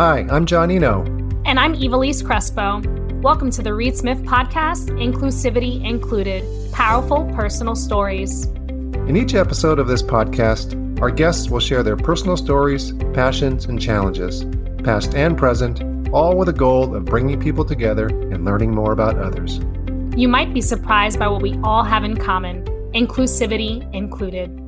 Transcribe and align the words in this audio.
Hi, 0.00 0.26
I'm 0.30 0.46
John 0.46 0.70
Iino. 0.70 1.04
And 1.44 1.60
I'm 1.60 1.74
Ivelisse 1.74 2.24
Crespo. 2.24 2.80
Welcome 3.20 3.50
to 3.50 3.60
the 3.60 3.74
Reed 3.74 3.94
Smith 3.94 4.16
Podcast, 4.22 4.88
Inclusivity 4.92 5.84
Included 5.84 6.42
Powerful 6.72 7.30
Personal 7.34 7.74
Stories. 7.74 8.46
In 8.46 9.14
each 9.14 9.34
episode 9.34 9.78
of 9.78 9.88
this 9.88 10.02
podcast, 10.02 11.02
our 11.02 11.10
guests 11.10 11.50
will 11.50 11.60
share 11.60 11.82
their 11.82 11.98
personal 11.98 12.38
stories, 12.38 12.94
passions, 13.12 13.66
and 13.66 13.78
challenges, 13.78 14.46
past 14.84 15.14
and 15.14 15.36
present, 15.36 15.82
all 16.14 16.34
with 16.34 16.48
a 16.48 16.54
goal 16.54 16.96
of 16.96 17.04
bringing 17.04 17.38
people 17.38 17.66
together 17.66 18.06
and 18.06 18.42
learning 18.42 18.74
more 18.74 18.92
about 18.92 19.18
others. 19.18 19.60
You 20.16 20.28
might 20.28 20.54
be 20.54 20.62
surprised 20.62 21.18
by 21.18 21.28
what 21.28 21.42
we 21.42 21.58
all 21.62 21.84
have 21.84 22.04
in 22.04 22.16
common, 22.16 22.64
inclusivity 22.94 23.86
included. 23.94 24.59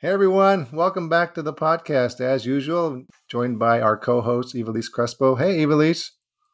Hey 0.00 0.10
everyone, 0.10 0.68
welcome 0.72 1.08
back 1.08 1.34
to 1.34 1.42
the 1.42 1.52
podcast. 1.52 2.20
As 2.20 2.46
usual, 2.46 3.02
joined 3.28 3.58
by 3.58 3.80
our 3.80 3.96
co-host 3.96 4.54
Ivelisse 4.54 4.92
Crespo. 4.92 5.34
Hey 5.34 5.58
Ivelisse. 5.58 6.10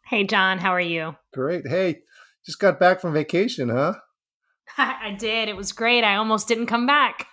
Hey 0.06 0.24
John, 0.24 0.56
how 0.60 0.70
are 0.70 0.80
you? 0.80 1.16
Great. 1.34 1.68
Hey, 1.68 1.98
just 2.46 2.58
got 2.58 2.80
back 2.80 3.02
from 3.02 3.12
vacation, 3.12 3.68
huh? 3.68 3.96
I 4.78 5.14
did. 5.18 5.50
It 5.50 5.58
was 5.58 5.72
great. 5.72 6.04
I 6.04 6.16
almost 6.16 6.48
didn't 6.48 6.68
come 6.68 6.86
back. 6.86 7.26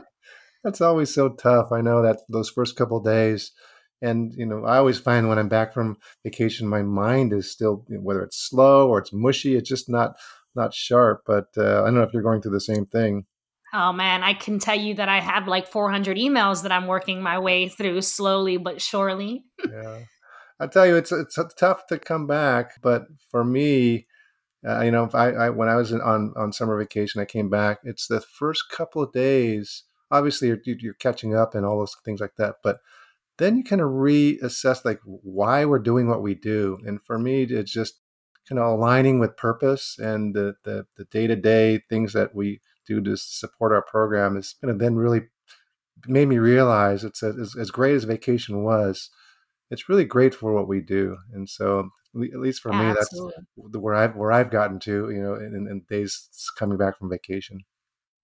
That's 0.64 0.80
always 0.80 1.12
so 1.12 1.28
tough. 1.28 1.70
I 1.70 1.82
know 1.82 2.00
that 2.00 2.20
those 2.30 2.48
first 2.48 2.74
couple 2.74 3.00
days. 3.00 3.52
And 4.00 4.32
you 4.34 4.46
know, 4.46 4.64
I 4.64 4.78
always 4.78 5.00
find 5.00 5.28
when 5.28 5.38
I'm 5.38 5.50
back 5.50 5.74
from 5.74 5.98
vacation, 6.24 6.66
my 6.66 6.80
mind 6.80 7.34
is 7.34 7.52
still 7.52 7.84
whether 7.90 8.22
it's 8.22 8.42
slow 8.42 8.88
or 8.88 9.00
it's 9.00 9.12
mushy. 9.12 9.56
It's 9.56 9.68
just 9.68 9.90
not 9.90 10.14
not 10.54 10.72
sharp. 10.72 11.24
But 11.26 11.48
uh, 11.58 11.82
I 11.82 11.84
don't 11.84 11.96
know 11.96 12.04
if 12.04 12.14
you're 12.14 12.22
going 12.22 12.40
through 12.40 12.52
the 12.52 12.60
same 12.60 12.86
thing. 12.86 13.26
Oh 13.72 13.92
man, 13.92 14.22
I 14.22 14.34
can 14.34 14.58
tell 14.58 14.78
you 14.78 14.94
that 14.94 15.08
I 15.08 15.20
have 15.20 15.48
like 15.48 15.66
400 15.66 16.16
emails 16.16 16.62
that 16.62 16.72
I'm 16.72 16.86
working 16.86 17.22
my 17.22 17.38
way 17.38 17.68
through 17.68 18.02
slowly 18.02 18.56
but 18.56 18.82
surely. 18.82 19.44
yeah. 19.68 20.00
I 20.60 20.68
tell 20.68 20.86
you, 20.86 20.94
it's 20.94 21.10
it's 21.10 21.38
tough 21.56 21.86
to 21.88 21.98
come 21.98 22.28
back, 22.28 22.80
but 22.82 23.06
for 23.30 23.42
me, 23.42 24.06
uh, 24.66 24.82
you 24.82 24.92
know, 24.92 25.10
I, 25.12 25.32
I, 25.32 25.50
when 25.50 25.68
I 25.68 25.74
was 25.74 25.92
on 25.92 26.32
on 26.36 26.52
summer 26.52 26.78
vacation, 26.78 27.20
I 27.20 27.24
came 27.24 27.50
back. 27.50 27.78
It's 27.82 28.06
the 28.06 28.20
first 28.20 28.70
couple 28.70 29.02
of 29.02 29.12
days. 29.12 29.82
Obviously, 30.10 30.48
you're, 30.48 30.60
you're 30.64 30.94
catching 30.94 31.34
up 31.34 31.54
and 31.56 31.66
all 31.66 31.80
those 31.80 31.96
things 32.04 32.20
like 32.20 32.36
that, 32.36 32.56
but 32.62 32.78
then 33.38 33.56
you 33.56 33.64
kind 33.64 33.80
of 33.80 33.88
reassess 33.88 34.84
like 34.84 35.00
why 35.04 35.64
we're 35.64 35.80
doing 35.80 36.06
what 36.06 36.22
we 36.22 36.34
do. 36.36 36.78
And 36.86 37.02
for 37.04 37.18
me, 37.18 37.42
it's 37.42 37.72
just 37.72 37.94
kind 38.48 38.60
of 38.60 38.66
aligning 38.66 39.18
with 39.18 39.36
purpose 39.36 39.98
and 39.98 40.34
the 40.34 40.54
the 40.62 40.86
the 40.96 41.06
day 41.06 41.26
to 41.26 41.34
day 41.34 41.82
things 41.88 42.12
that 42.12 42.36
we 42.36 42.60
do 42.86 43.00
to 43.00 43.16
support 43.16 43.72
our 43.72 43.82
program 43.82 44.36
is 44.36 44.54
kind 44.60 44.70
of 44.70 44.78
then 44.78 44.96
really 44.96 45.22
made 46.06 46.28
me 46.28 46.38
realize 46.38 47.04
it's 47.04 47.22
a, 47.22 47.34
as, 47.40 47.54
as 47.56 47.70
great 47.70 47.94
as 47.94 48.04
vacation 48.04 48.62
was 48.62 49.10
it's 49.72 49.88
really 49.88 50.04
great 50.04 50.34
for 50.34 50.52
what 50.52 50.68
we 50.68 50.80
do. 50.80 51.16
And 51.32 51.48
so 51.48 51.90
at 52.14 52.38
least 52.38 52.60
for 52.60 52.68
me 52.68 52.84
Absolutely. 52.84 53.32
that's 53.56 53.78
where 53.78 53.94
i've 53.94 54.14
where 54.14 54.30
i've 54.30 54.50
gotten 54.50 54.78
to 54.78 55.08
you 55.10 55.22
know 55.22 55.34
in, 55.34 55.66
in 55.66 55.82
days 55.88 56.28
coming 56.58 56.76
back 56.76 56.98
from 56.98 57.08
vacation. 57.08 57.60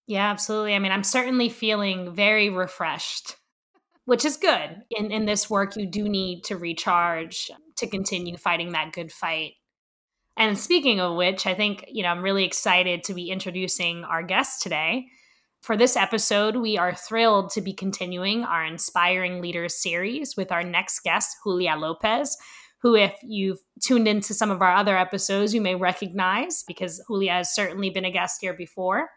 Yeah 0.07 0.31
absolutely. 0.31 0.75
I 0.75 0.79
mean 0.79 0.93
i'm 0.93 1.03
certainly 1.03 1.49
feeling 1.49 2.13
very 2.15 2.51
refreshed 2.51 3.37
which 4.05 4.27
is 4.27 4.37
good 4.37 4.83
in 4.91 5.11
in 5.11 5.25
this 5.25 5.49
work 5.49 5.75
you 5.75 5.87
do 5.87 6.07
need 6.07 6.45
to 6.45 6.59
recharge 6.59 7.51
to 7.79 7.87
continue 7.87 8.37
fighting 8.37 8.73
that 8.73 8.93
good 8.93 9.11
fight 9.11 9.53
and 10.39 10.57
speaking 10.57 11.01
of 11.01 11.17
which, 11.17 11.47
I 11.47 11.55
think, 11.55 11.85
you 11.89 12.05
know, 12.05 12.11
I'm 12.11 12.23
really 12.23 12.45
excited 12.45 13.03
to 13.05 13.15
be 13.15 13.31
introducing 13.31 14.05
our 14.05 14.23
guest 14.23 14.63
today. 14.63 15.09
For 15.61 15.77
this 15.77 15.97
episode, 15.97 16.55
we 16.57 16.79
are 16.79 16.95
thrilled 16.95 17.51
to 17.51 17.61
be 17.61 17.73
continuing 17.73 18.45
our 18.45 18.65
Inspiring 18.65 19.43
Leaders 19.43 19.75
series 19.75 20.37
with 20.37 20.53
our 20.53 20.63
next 20.63 21.01
guest, 21.01 21.37
Julia 21.43 21.75
Lopez, 21.77 22.37
who, 22.81 22.95
if 22.95 23.19
you've 23.25 23.59
tuned 23.83 24.07
into 24.07 24.33
some 24.33 24.53
of 24.53 24.63
our 24.63 24.73
other 24.73 24.97
episodes, 24.97 25.53
you 25.53 25.61
may 25.61 25.75
recognize 25.75 26.63
because 26.63 27.03
Julia 27.09 27.33
has 27.33 27.53
certainly 27.53 27.91
been 27.91 28.05
a 28.05 28.13
guest 28.13 28.39
here 28.41 28.55
before. 28.55 29.11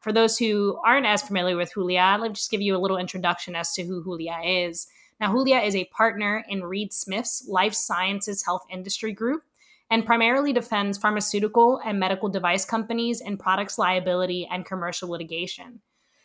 For 0.00 0.12
those 0.12 0.38
who 0.38 0.80
aren't 0.86 1.06
as 1.06 1.22
familiar 1.22 1.56
with 1.56 1.74
Julia, 1.74 2.16
let 2.20 2.28
me 2.28 2.34
just 2.34 2.52
give 2.52 2.60
you 2.60 2.76
a 2.76 2.78
little 2.78 2.98
introduction 2.98 3.56
as 3.56 3.72
to 3.72 3.82
who 3.82 4.04
Julia 4.04 4.38
is. 4.44 4.86
Now, 5.18 5.32
Julia 5.32 5.58
is 5.58 5.74
a 5.74 5.86
partner 5.86 6.44
in 6.48 6.62
Reed 6.62 6.92
Smith's 6.92 7.44
Life 7.48 7.74
Sciences 7.74 8.44
Health 8.44 8.62
Industry 8.70 9.12
Group 9.12 9.42
and 9.92 10.06
primarily 10.06 10.54
defends 10.54 10.96
pharmaceutical 10.96 11.78
and 11.84 12.00
medical 12.00 12.30
device 12.30 12.64
companies 12.64 13.20
in 13.20 13.36
products 13.36 13.76
liability 13.76 14.48
and 14.50 14.64
commercial 14.64 15.10
litigation. 15.10 15.82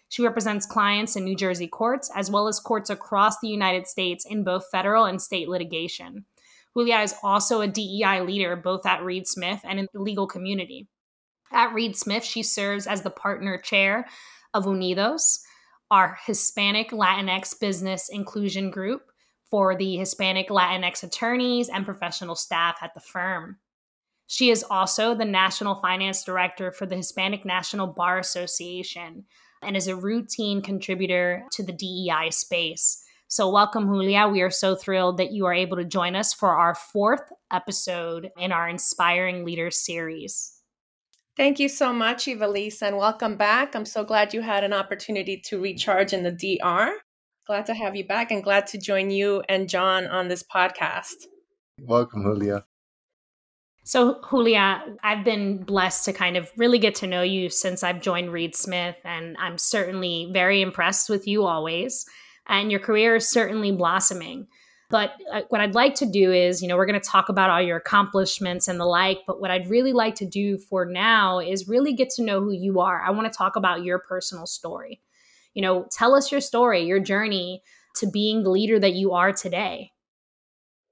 She 0.07 0.23
represents 0.23 0.65
clients 0.65 1.17
in 1.17 1.25
New 1.25 1.35
Jersey 1.35 1.67
courts 1.67 2.09
as 2.15 2.31
well 2.31 2.47
as 2.47 2.61
courts 2.61 2.89
across 2.89 3.41
the 3.41 3.49
United 3.49 3.85
States 3.85 4.25
in 4.25 4.45
both 4.45 4.69
federal 4.71 5.03
and 5.03 5.21
state 5.21 5.49
litigation. 5.49 6.23
Julia 6.73 6.99
is 6.99 7.13
also 7.21 7.59
a 7.59 7.67
DEI 7.67 8.21
leader 8.21 8.55
both 8.55 8.85
at 8.85 9.03
Reed 9.03 9.27
Smith 9.27 9.59
and 9.65 9.79
in 9.79 9.89
the 9.93 9.99
legal 9.99 10.27
community. 10.27 10.87
At 11.51 11.73
Reed 11.73 11.97
Smith, 11.97 12.23
she 12.23 12.43
serves 12.43 12.87
as 12.87 13.01
the 13.01 13.09
partner 13.09 13.57
chair 13.57 14.07
of 14.53 14.63
Unidos, 14.63 15.39
our 15.91 16.17
Hispanic 16.25 16.91
Latinx 16.91 17.59
business 17.59 18.07
inclusion 18.07 18.71
group, 18.71 19.06
for 19.49 19.75
the 19.75 19.97
Hispanic 19.97 20.49
Latinx 20.49 21.03
attorneys 21.03 21.69
and 21.69 21.85
professional 21.85 22.35
staff 22.35 22.77
at 22.81 22.93
the 22.93 22.99
firm. 22.99 23.57
She 24.27 24.49
is 24.49 24.63
also 24.69 25.15
the 25.15 25.25
National 25.25 25.75
Finance 25.75 26.23
Director 26.23 26.71
for 26.71 26.85
the 26.85 26.97
Hispanic 26.97 27.45
National 27.45 27.87
Bar 27.87 28.19
Association 28.19 29.25
and 29.63 29.77
is 29.77 29.87
a 29.87 29.95
routine 29.95 30.61
contributor 30.61 31.45
to 31.53 31.63
the 31.63 31.71
DEI 31.71 32.29
space. 32.31 33.03
So, 33.29 33.49
welcome, 33.49 33.87
Julia. 33.87 34.27
We 34.27 34.41
are 34.41 34.49
so 34.49 34.75
thrilled 34.75 35.17
that 35.17 35.31
you 35.31 35.45
are 35.45 35.53
able 35.53 35.77
to 35.77 35.83
join 35.83 36.15
us 36.15 36.33
for 36.33 36.51
our 36.51 36.75
fourth 36.75 37.31
episode 37.51 38.31
in 38.37 38.51
our 38.51 38.69
Inspiring 38.69 39.43
Leaders 39.43 39.77
series. 39.77 40.53
Thank 41.35 41.59
you 41.59 41.69
so 41.69 41.93
much, 41.93 42.25
Ivelisse, 42.25 42.81
and 42.81 42.97
welcome 42.97 43.37
back. 43.37 43.75
I'm 43.75 43.85
so 43.85 44.03
glad 44.03 44.33
you 44.33 44.41
had 44.41 44.63
an 44.63 44.73
opportunity 44.73 45.37
to 45.45 45.61
recharge 45.61 46.13
in 46.13 46.23
the 46.23 46.31
DR. 46.31 46.93
Glad 47.47 47.65
to 47.67 47.73
have 47.73 47.95
you 47.95 48.05
back 48.05 48.29
and 48.29 48.43
glad 48.43 48.67
to 48.67 48.77
join 48.77 49.09
you 49.09 49.41
and 49.47 49.69
John 49.69 50.05
on 50.05 50.27
this 50.27 50.43
podcast. 50.43 51.27
Welcome, 51.79 52.23
Julia. 52.23 52.65
So, 53.85 54.19
Julia, 54.29 54.83
I've 55.01 55.23
been 55.23 55.63
blessed 55.63 56.03
to 56.05 56.13
kind 56.13 56.35
of 56.35 56.51
really 56.57 56.77
get 56.77 56.95
to 56.95 57.07
know 57.07 57.21
you 57.21 57.49
since 57.49 57.83
I've 57.83 58.01
joined 58.01 58.33
Reed 58.33 58.53
Smith, 58.53 58.97
and 59.05 59.37
I'm 59.39 59.57
certainly 59.57 60.29
very 60.33 60.61
impressed 60.61 61.09
with 61.09 61.25
you 61.25 61.45
always. 61.45 62.05
And 62.47 62.69
your 62.69 62.81
career 62.81 63.15
is 63.15 63.29
certainly 63.29 63.71
blossoming. 63.71 64.47
But 64.89 65.11
uh, 65.31 65.43
what 65.47 65.61
I'd 65.61 65.73
like 65.73 65.95
to 65.95 66.05
do 66.05 66.33
is, 66.33 66.61
you 66.61 66.67
know, 66.67 66.75
we're 66.75 66.85
going 66.85 66.99
to 66.99 67.09
talk 67.09 67.29
about 67.29 67.49
all 67.49 67.61
your 67.61 67.77
accomplishments 67.77 68.67
and 68.67 68.77
the 68.77 68.85
like. 68.85 69.19
But 69.25 69.39
what 69.39 69.51
I'd 69.51 69.69
really 69.69 69.93
like 69.93 70.15
to 70.15 70.25
do 70.25 70.57
for 70.57 70.83
now 70.83 71.39
is 71.39 71.69
really 71.69 71.93
get 71.93 72.09
to 72.11 72.23
know 72.23 72.41
who 72.41 72.51
you 72.51 72.81
are. 72.81 73.01
I 73.01 73.11
want 73.11 73.31
to 73.31 73.37
talk 73.37 73.55
about 73.55 73.85
your 73.85 73.99
personal 73.99 74.47
story 74.47 74.99
you 75.57 75.63
know, 75.63 75.87
tell 75.91 76.13
us 76.13 76.31
your 76.31 76.39
story, 76.39 76.83
your 76.83 76.99
journey 76.99 77.63
to 77.95 78.05
being 78.05 78.43
the 78.43 78.51
leader 78.51 78.77
that 78.77 78.93
you 78.93 79.13
are 79.13 79.33
today. 79.33 79.91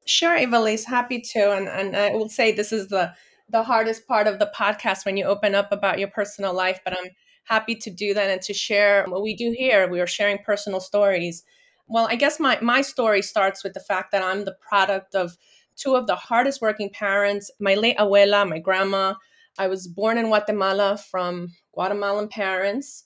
Sure, 0.07 0.35
Ivelisse, 0.35 0.85
happy 0.85 1.21
to. 1.21 1.51
And 1.51 1.69
and 1.69 1.95
I 1.95 2.09
will 2.15 2.29
say 2.29 2.51
this 2.51 2.73
is 2.73 2.87
the 2.87 3.13
the 3.47 3.61
hardest 3.61 4.07
part 4.07 4.25
of 4.25 4.39
the 4.39 4.51
podcast 4.55 5.05
when 5.05 5.17
you 5.17 5.25
open 5.25 5.53
up 5.53 5.71
about 5.71 5.99
your 5.99 6.07
personal 6.07 6.51
life, 6.51 6.79
but 6.83 6.97
I'm 6.97 7.11
happy 7.43 7.75
to 7.75 7.91
do 7.91 8.15
that 8.15 8.31
and 8.31 8.41
to 8.41 8.55
share 8.55 9.05
what 9.07 9.21
we 9.21 9.35
do 9.35 9.53
here. 9.55 9.87
We 9.87 10.01
are 10.01 10.07
sharing 10.07 10.39
personal 10.39 10.79
stories. 10.79 11.43
Well, 11.87 12.07
I 12.09 12.15
guess 12.15 12.39
my 12.39 12.57
my 12.59 12.81
story 12.81 13.21
starts 13.21 13.63
with 13.63 13.75
the 13.75 13.87
fact 13.91 14.11
that 14.13 14.23
I'm 14.23 14.45
the 14.45 14.57
product 14.67 15.13
of 15.13 15.37
two 15.75 15.95
of 15.95 16.07
the 16.07 16.15
hardest 16.15 16.59
working 16.59 16.89
parents, 16.89 17.51
my 17.59 17.75
late 17.75 17.97
abuela, 17.97 18.49
my 18.49 18.57
grandma. 18.57 19.13
I 19.59 19.67
was 19.67 19.87
born 19.87 20.17
in 20.17 20.25
Guatemala 20.25 20.97
from 20.97 21.49
Guatemalan 21.71 22.29
parents 22.29 23.04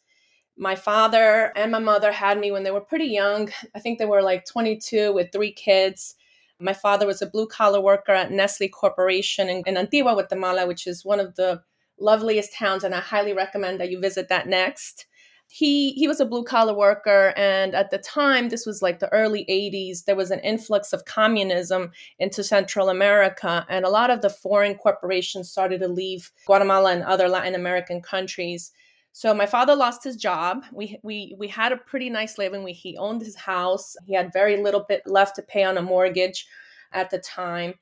my 0.60 0.76
father 0.76 1.54
and 1.56 1.72
my 1.72 1.80
mother 1.80 2.12
had 2.12 2.38
me 2.38 2.52
when 2.52 2.64
they 2.64 2.72
were 2.72 2.82
pretty 2.82 3.06
young. 3.06 3.50
I 3.74 3.80
think 3.80 3.98
they 3.98 4.06
were 4.06 4.22
like 4.22 4.46
22 4.46 5.14
with 5.14 5.32
three 5.32 5.54
kids. 5.54 6.16
My 6.60 6.74
father 6.74 7.08
was 7.08 7.22
a 7.22 7.28
blue 7.28 7.48
collar 7.48 7.80
worker 7.80 8.12
at 8.12 8.32
Nestle 8.32 8.68
Corporation 8.68 9.48
in, 9.48 9.64
in, 9.66 9.78
Antigua, 9.78 10.14
Guatemala, 10.14 10.68
which 10.68 10.86
is 10.86 11.06
one 11.06 11.22
of 11.22 11.36
the 11.36 11.64
loveliest 11.98 12.54
towns, 12.54 12.84
and 12.84 12.94
I 12.94 13.00
highly 13.00 13.32
recommend 13.32 13.80
that 13.80 13.90
you 13.90 14.02
visit 14.02 14.28
that 14.28 14.48
next. 14.48 15.06
He 15.48 15.94
he 15.94 16.08
was 16.08 16.20
a 16.20 16.26
blue 16.26 16.44
collar 16.44 16.74
worker, 16.74 17.34
and 17.38 17.74
at 17.74 17.90
the 17.90 17.98
time, 17.98 18.50
this 18.50 18.66
was 18.66 18.82
like 18.82 19.00
the 19.00 19.12
early 19.14 19.46
80s, 19.50 20.04
there 20.04 20.16
was 20.16 20.30
an 20.30 20.42
influx 20.42 20.92
of 20.92 21.06
communism 21.06 21.92
into 22.20 22.44
Central 22.44 22.90
America, 22.90 23.66
and 23.70 23.86
a 23.86 23.90
lot 23.90 24.10
of 24.10 24.22
the 24.22 24.30
foreign 24.30 24.76
corporations 24.76 25.50
started 25.50 25.80
to 25.80 25.88
leave 25.88 26.32
Guatemala 26.46 26.92
and 26.92 27.04
other 27.04 27.30
Latin 27.30 27.56
American 27.56 28.02
countries. 28.02 28.74
So 29.12 29.34
my 29.34 29.46
father 29.46 29.76
lost 29.76 30.04
his 30.04 30.16
job. 30.16 30.64
We 30.72 31.00
we 31.04 31.36
we 31.38 31.48
had 31.48 31.72
a 31.72 31.78
pretty 31.78 32.10
nice 32.10 32.38
living. 32.38 32.64
We 32.64 32.74
he 32.74 32.98
owned 32.98 33.22
his 33.22 33.36
house. 33.36 33.96
He 34.06 34.14
had 34.14 34.32
very 34.32 34.62
little 34.62 34.86
bit 34.88 35.04
left 35.06 35.36
to 35.38 35.42
pay 35.42 35.64
on 35.64 35.78
a 35.78 35.82
mortgage 35.82 36.48
at 36.92 37.10
the 37.10 37.20
time. 37.20 37.74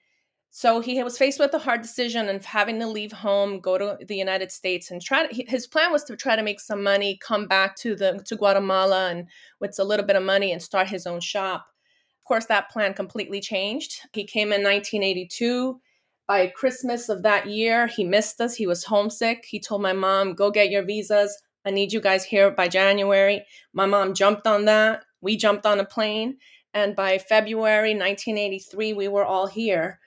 So 0.49 0.79
he 0.79 1.03
was 1.03 1.17
faced 1.17 1.39
with 1.39 1.53
a 1.53 1.59
hard 1.59 1.81
decision 1.81 2.29
of 2.29 2.43
having 2.43 2.79
to 2.79 2.87
leave 2.87 3.11
home, 3.11 3.59
go 3.59 3.77
to 3.77 4.03
the 4.03 4.15
United 4.15 4.51
States, 4.51 4.89
and 4.89 5.01
try. 5.01 5.27
To, 5.27 5.45
his 5.47 5.67
plan 5.67 5.91
was 5.91 6.03
to 6.05 6.15
try 6.15 6.35
to 6.35 6.41
make 6.41 6.59
some 6.59 6.81
money, 6.81 7.19
come 7.21 7.47
back 7.47 7.75
to 7.77 7.95
the 7.95 8.23
to 8.25 8.35
Guatemala, 8.35 9.09
and 9.09 9.27
with 9.59 9.77
a 9.77 9.83
little 9.83 10.05
bit 10.05 10.15
of 10.15 10.23
money, 10.23 10.51
and 10.51 10.61
start 10.61 10.87
his 10.87 11.05
own 11.05 11.19
shop. 11.19 11.67
Of 12.19 12.27
course, 12.27 12.45
that 12.47 12.71
plan 12.71 12.93
completely 12.93 13.39
changed. 13.39 14.01
He 14.13 14.23
came 14.23 14.47
in 14.47 14.63
1982. 14.63 15.79
By 16.27 16.47
Christmas 16.47 17.07
of 17.07 17.23
that 17.23 17.47
year, 17.47 17.87
he 17.87 18.03
missed 18.03 18.41
us. 18.41 18.55
He 18.55 18.67
was 18.67 18.83
homesick. 18.83 19.45
He 19.47 19.59
told 19.59 19.81
my 19.81 19.93
mom, 19.93 20.33
Go 20.33 20.51
get 20.51 20.69
your 20.69 20.83
visas. 20.83 21.35
I 21.65 21.71
need 21.71 21.93
you 21.93 22.01
guys 22.01 22.25
here 22.25 22.51
by 22.51 22.67
January. 22.67 23.45
My 23.73 23.85
mom 23.85 24.13
jumped 24.13 24.45
on 24.45 24.65
that. 24.65 25.03
We 25.21 25.37
jumped 25.37 25.65
on 25.65 25.79
a 25.79 25.85
plane. 25.85 26.37
And 26.73 26.95
by 26.95 27.17
February 27.17 27.91
1983, 27.91 28.93
we 28.93 29.07
were 29.07 29.25
all 29.25 29.47
here. 29.47 29.99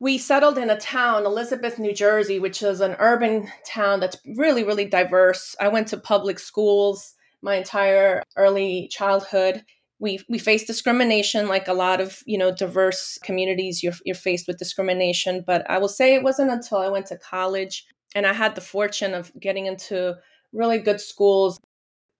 We 0.00 0.18
settled 0.18 0.58
in 0.58 0.68
a 0.68 0.78
town, 0.78 1.26
Elizabeth, 1.26 1.78
New 1.78 1.94
Jersey, 1.94 2.40
which 2.40 2.60
is 2.60 2.80
an 2.80 2.96
urban 2.98 3.48
town 3.64 4.00
that's 4.00 4.18
really, 4.36 4.64
really 4.64 4.84
diverse. 4.84 5.54
I 5.60 5.68
went 5.68 5.86
to 5.88 5.96
public 5.96 6.40
schools 6.40 7.14
my 7.40 7.54
entire 7.54 8.22
early 8.36 8.88
childhood 8.88 9.64
we 10.02 10.18
we 10.28 10.36
face 10.36 10.64
discrimination 10.64 11.46
like 11.46 11.68
a 11.68 11.72
lot 11.72 12.00
of 12.00 12.22
you 12.26 12.36
know 12.36 12.52
diverse 12.52 13.18
communities 13.22 13.84
you're, 13.84 13.94
you're 14.04 14.16
faced 14.16 14.48
with 14.48 14.58
discrimination. 14.58 15.44
But 15.46 15.64
i 15.70 15.78
will 15.78 15.88
say 15.88 16.14
it 16.14 16.24
wasn't 16.24 16.50
until 16.50 16.78
i 16.78 16.88
went 16.88 17.06
to 17.06 17.16
college 17.16 17.86
and 18.14 18.26
i 18.26 18.32
had 18.32 18.54
the 18.54 18.60
fortune 18.60 19.14
of 19.14 19.32
getting 19.40 19.66
into 19.66 20.16
really 20.52 20.78
good 20.78 21.00
schools. 21.00 21.58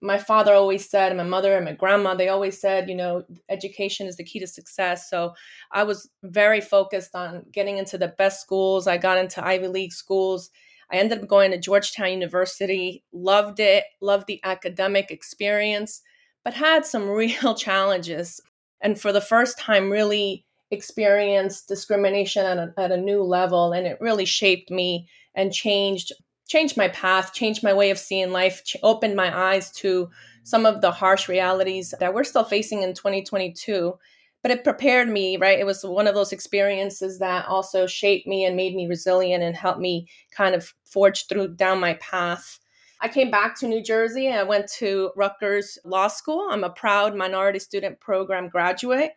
My 0.01 0.17
father 0.17 0.55
always 0.55 0.89
said 0.89 1.17
my 1.17 1.25
mother 1.25 1.55
and 1.55 1.65
my 1.65 1.73
grandma 1.73 2.15
they 2.15 2.29
always 2.29 2.61
said 2.61 2.89
you 2.89 2.95
know 2.95 3.25
education 3.49 4.07
is 4.07 4.17
the 4.17 4.25
key 4.25 4.39
to 4.39 4.47
success. 4.47 5.11
So 5.11 5.35
i 5.73 5.83
was 5.83 6.09
very 6.23 6.61
focused 6.61 7.17
on 7.17 7.43
getting 7.53 7.79
into 7.79 7.99
the 7.99 8.15
best 8.17 8.41
schools. 8.41 8.87
I 8.87 8.97
got 8.97 9.19
into 9.19 9.45
ivy 9.45 9.67
league 9.67 9.93
schools. 9.93 10.51
I 10.93 10.97
ended 10.97 11.21
up 11.21 11.29
going 11.29 11.51
to 11.51 11.59
georgetown 11.59 12.13
university. 12.13 13.03
Loved 13.13 13.59
it 13.59 13.85
loved 14.01 14.29
the 14.29 14.41
academic 14.45 15.11
experience 15.11 16.03
but 16.45 16.55
had 16.55 16.85
some 16.85 17.09
real 17.09 17.55
challenges. 17.55 18.41
And 18.81 19.01
for 19.01 19.13
the 19.13 19.21
first 19.21 19.59
time, 19.59 19.91
really 19.91 20.45
experienced 20.71 21.69
discrimination 21.69 22.45
at 22.45 22.59
a, 22.59 22.75
at 22.79 22.93
a 22.93 22.97
new 22.97 23.23
level. 23.23 23.73
And 23.73 23.87
it 23.87 24.01
really 24.01 24.25
shaped 24.25 24.71
me 24.71 25.07
and 25.35 25.53
changed 25.53 26.13
changed 26.49 26.77
my 26.77 26.89
path, 26.89 27.33
changed 27.33 27.63
my 27.63 27.73
way 27.73 27.91
of 27.91 27.99
seeing 27.99 28.31
life, 28.31 28.63
ch- 28.65 28.77
opened 28.83 29.17
my 29.17 29.35
eyes 29.53 29.71
to 29.71 30.11
some 30.43 30.67
of 30.67 30.83
the 30.83 30.91
harsh 30.91 31.29
realities 31.29 31.95
that 31.99 32.13
we're 32.13 32.25
still 32.25 32.45
facing 32.45 32.83
in 32.83 32.93
2022. 32.93 33.95
But 34.43 34.51
it 34.51 34.65
prepared 34.65 35.09
me, 35.09 35.37
right? 35.37 35.59
It 35.59 35.65
was 35.65 35.83
one 35.83 36.07
of 36.07 36.15
those 36.15 36.33
experiences 36.33 37.21
that 37.21 37.47
also 37.47 37.87
shaped 37.87 38.27
me 38.27 38.45
and 38.45 38.57
made 38.57 38.75
me 38.75 38.87
resilient 38.87 39.43
and 39.43 39.57
helped 39.57 39.81
me 39.81 40.09
kind 40.31 40.55
of 40.55 40.75
forge 40.85 41.27
through 41.27 41.55
down 41.55 41.81
my 41.81 41.95
path 41.95 42.59
I 43.03 43.09
came 43.09 43.33
back 43.33 43.59
to 43.59 43.67
New 43.67 43.83
Jersey. 43.83 44.29
I 44.29 44.45
went 44.45 44.71
to 44.79 45.11
Rutgers 45.17 45.77
Law 45.85 46.07
School. 46.07 46.49
I'm 46.49 46.63
a 46.63 46.71
proud 46.71 47.17
minority 47.17 47.59
student 47.59 47.99
program 47.99 48.49
graduate. 48.49 49.11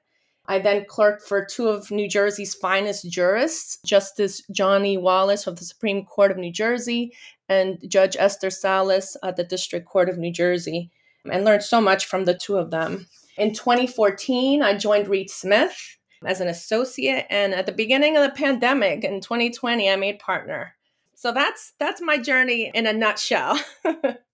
I 0.48 0.58
then 0.58 0.86
clerked 0.88 1.22
for 1.22 1.46
two 1.46 1.68
of 1.68 1.92
New 1.92 2.10
Jersey's 2.10 2.56
finest 2.56 3.08
jurists, 3.10 3.78
Justice 3.86 4.42
John 4.52 4.86
E. 4.86 4.98
Wallace 4.98 5.46
of 5.46 5.58
the 5.58 5.66
Supreme 5.66 6.04
Court 6.04 6.32
of 6.32 6.38
New 6.38 6.52
Jersey 6.52 7.14
and 7.48 7.78
Judge 7.88 8.16
Esther 8.18 8.50
Salas 8.50 9.16
at 9.24 9.36
the 9.36 9.44
District 9.44 9.88
Court 9.88 10.10
of 10.10 10.18
New 10.18 10.32
Jersey, 10.32 10.90
and 11.32 11.46
learned 11.46 11.64
so 11.64 11.80
much 11.80 12.06
from 12.06 12.26
the 12.26 12.34
two 12.34 12.58
of 12.58 12.72
them. 12.72 13.06
In 13.38 13.54
2014, 13.54 14.64
I 14.64 14.76
joined 14.76 15.08
Reed 15.08 15.30
Smith 15.30 15.98
as 16.26 16.42
an 16.42 16.48
associate, 16.48 17.28
and 17.30 17.54
at 17.54 17.68
the 17.68 17.72
beginning 17.72 18.18
of 18.18 18.24
the 18.24 18.32
pandemic 18.32 19.04
in 19.04 19.22
2020, 19.22 19.92
I 19.92 19.96
made 19.96 20.18
partner. 20.18 20.75
So 21.16 21.32
that's 21.32 21.74
that's 21.80 22.02
my 22.02 22.18
journey 22.18 22.72
in 22.74 22.86
a 22.86 22.94
nutshell. 22.94 23.60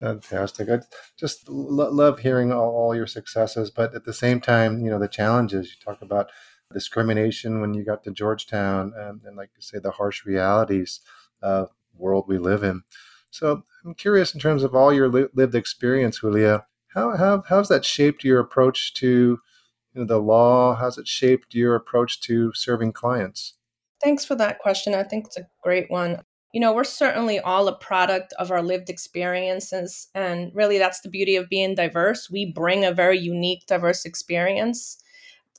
Fantastic. 0.00 0.68
I 0.68 0.80
just 1.18 1.48
lo- 1.48 1.90
love 1.90 2.18
hearing 2.18 2.52
all, 2.52 2.70
all, 2.70 2.94
your 2.94 3.06
successes, 3.06 3.70
but 3.70 3.94
at 3.94 4.04
the 4.04 4.12
same 4.12 4.40
time, 4.40 4.84
you 4.84 4.90
know, 4.90 4.98
the 4.98 5.08
challenges. 5.08 5.70
You 5.70 5.76
talk 5.82 6.02
about 6.02 6.30
discrimination 6.72 7.60
when 7.60 7.72
you 7.72 7.84
got 7.84 8.04
to 8.04 8.10
Georgetown 8.10 8.92
and, 8.96 9.22
and 9.24 9.36
like 9.36 9.50
you 9.56 9.62
say, 9.62 9.78
the 9.78 9.92
harsh 9.92 10.26
realities 10.26 11.00
of 11.40 11.70
world 11.96 12.24
we 12.28 12.36
live 12.36 12.62
in. 12.62 12.82
So 13.30 13.62
I'm 13.84 13.94
curious 13.94 14.34
in 14.34 14.40
terms 14.40 14.62
of 14.62 14.74
all 14.74 14.92
your 14.92 15.08
li- 15.08 15.28
lived 15.32 15.54
experience, 15.54 16.20
Julia, 16.20 16.66
how, 16.88 17.16
how, 17.16 17.44
how's 17.48 17.68
that 17.68 17.84
shaped 17.84 18.24
your 18.24 18.40
approach 18.40 18.92
to 18.94 19.06
you 19.06 20.00
know, 20.00 20.04
the 20.04 20.20
law? 20.20 20.74
How's 20.74 20.98
it 20.98 21.08
shaped 21.08 21.54
your 21.54 21.74
approach 21.74 22.20
to 22.22 22.52
serving 22.52 22.92
clients? 22.92 23.54
Thanks 24.02 24.24
for 24.24 24.34
that 24.36 24.58
question. 24.58 24.94
I 24.94 25.02
think 25.02 25.26
it's 25.26 25.36
a 25.36 25.48
great 25.62 25.90
one. 25.90 26.20
You 26.52 26.60
know, 26.60 26.72
we're 26.72 26.84
certainly 26.84 27.40
all 27.40 27.66
a 27.66 27.76
product 27.76 28.32
of 28.38 28.50
our 28.50 28.62
lived 28.62 28.88
experiences. 28.88 30.08
And 30.14 30.52
really, 30.54 30.78
that's 30.78 31.00
the 31.00 31.08
beauty 31.08 31.36
of 31.36 31.48
being 31.48 31.74
diverse. 31.74 32.30
We 32.30 32.52
bring 32.52 32.84
a 32.84 32.92
very 32.92 33.18
unique, 33.18 33.66
diverse 33.66 34.04
experience. 34.04 34.98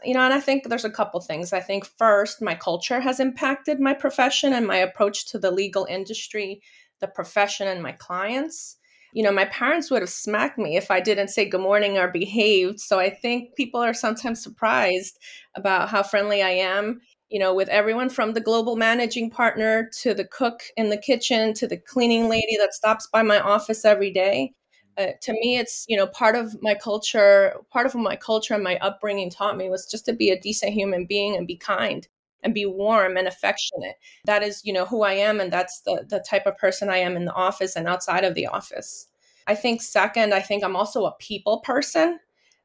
You 0.04 0.14
know, 0.14 0.22
and 0.22 0.34
I 0.34 0.40
think 0.40 0.68
there's 0.68 0.86
a 0.86 0.90
couple 0.90 1.20
things. 1.22 1.54
I 1.54 1.62
think 1.62 1.86
first, 1.98 2.42
my 2.42 2.56
culture 2.56 3.00
has 3.00 3.20
impacted 3.20 3.80
my 3.80 3.94
profession 3.94 4.54
and 4.54 4.68
my 4.68 4.78
approach 4.78 5.28
to 5.32 5.40
the 5.40 5.52
legal 5.52 5.86
industry, 5.90 6.62
the 7.02 7.08
profession, 7.08 7.68
and 7.68 7.82
my 7.82 7.94
clients 7.94 8.78
you 9.16 9.24
know, 9.24 9.32
my 9.32 9.46
parents 9.46 9.90
would 9.90 10.02
have 10.02 10.10
smacked 10.10 10.58
me 10.58 10.76
if 10.76 10.92
I 10.92 11.00
didn't 11.00 11.30
say 11.30 11.48
good 11.48 11.62
morning 11.62 11.98
or 11.98 12.10
behaved. 12.10 12.82
So 12.82 13.00
I 13.00 13.10
think 13.10 13.56
people 13.56 13.82
are 13.82 13.94
sometimes 13.94 14.44
surprised 14.44 15.18
about 15.56 15.88
how 15.88 16.04
friendly 16.04 16.44
I 16.44 16.50
am 16.50 17.00
you 17.30 17.40
know, 17.40 17.54
with 17.54 17.70
everyone 17.70 18.10
from 18.10 18.34
the 18.34 18.42
global 18.42 18.76
managing 18.76 19.30
partner 19.30 19.90
to 20.02 20.14
the 20.14 20.26
cook 20.26 20.62
in 20.78 20.90
the 20.90 20.98
kitchen 20.98 21.54
to 21.56 21.68
the 21.68 21.78
cleaning 21.78 22.30
lady 22.30 22.58
that 22.60 22.74
stops 22.74 23.08
by 23.08 23.24
my 23.24 23.40
office 23.40 23.84
every 23.86 24.12
day. 24.12 24.54
Uh, 24.98 25.08
to 25.22 25.34
me, 25.34 25.58
it's 25.58 25.86
you 25.90 25.98
know 25.98 26.08
part 26.08 26.36
of 26.36 26.56
my 26.62 26.74
culture. 26.76 27.56
Part 27.72 27.86
of 27.86 27.96
my 27.96 28.16
culture 28.16 28.54
and 28.54 28.64
my 28.64 28.78
upbringing 28.78 29.30
taught 29.30 29.58
me 29.58 29.70
was 29.70 29.86
just 29.86 30.06
to 30.06 30.14
be 30.14 30.30
a 30.30 30.40
decent 30.40 30.74
human 30.74 31.06
being 31.06 31.36
and 31.36 31.48
be 31.48 31.58
kind 31.58 32.08
and 32.44 32.54
be 32.54 32.66
warm 32.66 33.18
and 33.18 33.28
affectionate. 33.28 33.96
That 34.26 34.44
is, 34.44 34.62
you 34.64 34.72
know, 34.72 34.86
who 34.86 35.02
I 35.04 35.14
am, 35.14 35.42
and 35.42 35.52
that's 35.52 35.82
the 35.82 36.06
the 36.08 36.24
type 36.30 36.46
of 36.46 36.58
person 36.58 36.90
I 36.90 36.98
am 36.98 37.18
in 37.18 37.26
the 37.26 37.34
office 37.34 37.76
and 37.76 37.88
outside 37.88 38.24
of 38.24 38.36
the 38.36 38.48
office. 38.48 39.08
I 39.48 39.56
think 39.56 39.82
second, 39.82 40.34
I 40.34 40.40
think 40.42 40.64
I'm 40.64 40.76
also 40.76 41.06
a 41.06 41.16
people 41.20 41.60
person 41.60 42.20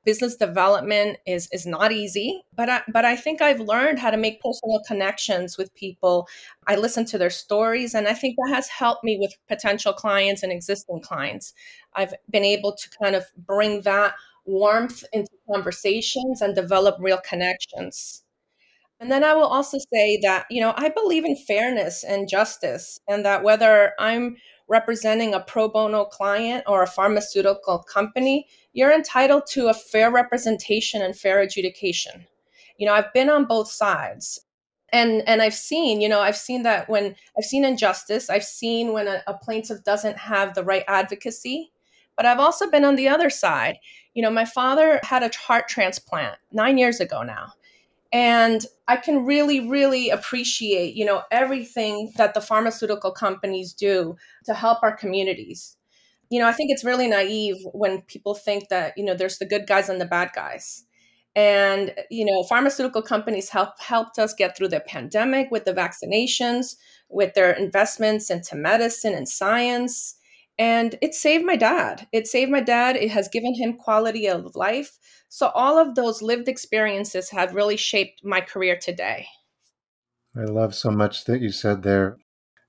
business 0.04 0.36
development 0.36 1.18
is 1.26 1.48
is 1.52 1.66
not 1.66 1.92
easy 1.92 2.42
but 2.54 2.68
I, 2.68 2.82
but 2.92 3.04
I 3.04 3.16
think 3.16 3.40
I've 3.40 3.60
learned 3.60 3.98
how 3.98 4.10
to 4.10 4.16
make 4.16 4.40
personal 4.40 4.80
connections 4.86 5.56
with 5.56 5.74
people. 5.74 6.28
I 6.66 6.76
listen 6.76 7.04
to 7.06 7.18
their 7.18 7.30
stories 7.30 7.94
and 7.94 8.06
I 8.06 8.14
think 8.14 8.36
that 8.36 8.54
has 8.54 8.68
helped 8.68 9.04
me 9.04 9.18
with 9.18 9.34
potential 9.48 9.92
clients 9.92 10.42
and 10.42 10.52
existing 10.52 11.00
clients. 11.00 11.52
I've 11.94 12.14
been 12.30 12.44
able 12.44 12.74
to 12.76 12.90
kind 13.02 13.14
of 13.14 13.24
bring 13.36 13.82
that 13.82 14.14
warmth 14.44 15.04
into 15.12 15.30
conversations 15.50 16.40
and 16.40 16.54
develop 16.54 16.96
real 16.98 17.20
connections 17.26 18.24
and 19.00 19.10
then 19.10 19.24
I 19.24 19.32
will 19.32 19.46
also 19.46 19.78
say 19.92 20.18
that 20.22 20.46
you 20.50 20.60
know 20.60 20.74
I 20.76 20.90
believe 20.90 21.24
in 21.24 21.36
fairness 21.36 22.04
and 22.04 22.28
justice 22.28 23.00
and 23.08 23.24
that 23.24 23.42
whether 23.42 23.94
I'm 23.98 24.36
representing 24.70 25.34
a 25.34 25.40
pro 25.40 25.68
bono 25.68 26.04
client 26.04 26.62
or 26.66 26.82
a 26.82 26.86
pharmaceutical 26.86 27.80
company, 27.80 28.46
you're 28.72 28.92
entitled 28.92 29.42
to 29.50 29.66
a 29.66 29.74
fair 29.74 30.10
representation 30.12 31.02
and 31.02 31.16
fair 31.16 31.40
adjudication. 31.40 32.26
You 32.78 32.86
know, 32.86 32.94
I've 32.94 33.12
been 33.12 33.28
on 33.28 33.46
both 33.46 33.70
sides. 33.70 34.40
And 34.92 35.22
and 35.28 35.40
I've 35.40 35.54
seen, 35.54 36.00
you 36.00 36.08
know, 36.08 36.20
I've 36.20 36.36
seen 36.36 36.62
that 36.64 36.88
when 36.88 37.14
I've 37.38 37.44
seen 37.44 37.64
injustice, 37.64 38.28
I've 38.28 38.44
seen 38.44 38.92
when 38.92 39.06
a, 39.06 39.22
a 39.28 39.34
plaintiff 39.34 39.84
doesn't 39.84 40.16
have 40.18 40.54
the 40.54 40.64
right 40.64 40.82
advocacy, 40.88 41.70
but 42.16 42.26
I've 42.26 42.40
also 42.40 42.68
been 42.68 42.84
on 42.84 42.96
the 42.96 43.08
other 43.08 43.30
side. 43.30 43.76
You 44.14 44.22
know, 44.22 44.30
my 44.30 44.44
father 44.44 44.98
had 45.04 45.22
a 45.22 45.30
heart 45.36 45.68
transplant 45.68 46.38
9 46.52 46.76
years 46.76 46.98
ago 46.98 47.22
now 47.22 47.52
and 48.12 48.66
i 48.88 48.96
can 48.96 49.24
really 49.24 49.68
really 49.68 50.10
appreciate 50.10 50.94
you 50.94 51.04
know 51.04 51.22
everything 51.30 52.12
that 52.16 52.34
the 52.34 52.40
pharmaceutical 52.40 53.12
companies 53.12 53.72
do 53.72 54.16
to 54.44 54.54
help 54.54 54.82
our 54.82 54.96
communities. 54.96 55.76
You 56.28 56.40
know 56.40 56.48
i 56.48 56.52
think 56.52 56.70
it's 56.70 56.84
really 56.84 57.08
naive 57.08 57.56
when 57.72 58.02
people 58.02 58.34
think 58.34 58.68
that 58.68 58.94
you 58.96 59.04
know 59.04 59.14
there's 59.14 59.38
the 59.38 59.46
good 59.46 59.66
guys 59.66 59.88
and 59.88 60.00
the 60.00 60.06
bad 60.06 60.30
guys. 60.34 60.84
And 61.36 61.94
you 62.10 62.24
know 62.24 62.42
pharmaceutical 62.42 63.02
companies 63.02 63.50
help 63.50 63.80
helped 63.80 64.18
us 64.18 64.34
get 64.34 64.56
through 64.56 64.68
the 64.68 64.80
pandemic 64.80 65.50
with 65.50 65.64
the 65.64 65.72
vaccinations 65.72 66.76
with 67.08 67.34
their 67.34 67.52
investments 67.52 68.30
into 68.30 68.56
medicine 68.56 69.14
and 69.14 69.28
science 69.28 70.16
and 70.60 70.96
it 71.02 71.14
saved 71.14 71.44
my 71.44 71.56
dad 71.56 72.06
it 72.12 72.28
saved 72.28 72.50
my 72.50 72.60
dad 72.60 72.94
it 72.94 73.10
has 73.10 73.28
given 73.28 73.54
him 73.54 73.76
quality 73.76 74.28
of 74.28 74.54
life 74.54 74.98
so 75.32 75.52
all 75.54 75.78
of 75.78 75.94
those 75.94 76.22
lived 76.22 76.48
experiences 76.48 77.30
have 77.30 77.54
really 77.54 77.76
shaped 77.76 78.24
my 78.24 78.40
career 78.40 78.76
today. 78.76 79.28
I 80.36 80.40
love 80.40 80.74
so 80.74 80.90
much 80.90 81.24
that 81.26 81.40
you 81.40 81.52
said 81.52 81.84
there. 81.84 82.18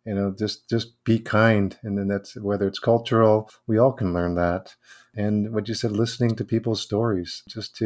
You 0.05 0.13
know, 0.13 0.33
just 0.37 0.69
just 0.69 1.03
be 1.03 1.19
kind, 1.19 1.77
and 1.83 1.97
then 1.97 2.07
that's 2.07 2.35
whether 2.35 2.67
it's 2.67 2.79
cultural, 2.79 3.49
we 3.67 3.77
all 3.79 3.91
can 3.91 4.13
learn 4.13 4.35
that. 4.35 4.75
And 5.15 5.53
what 5.53 5.67
you 5.67 5.73
said, 5.73 5.91
listening 5.91 6.35
to 6.35 6.45
people's 6.45 6.81
stories, 6.81 7.43
just 7.47 7.75
to, 7.77 7.85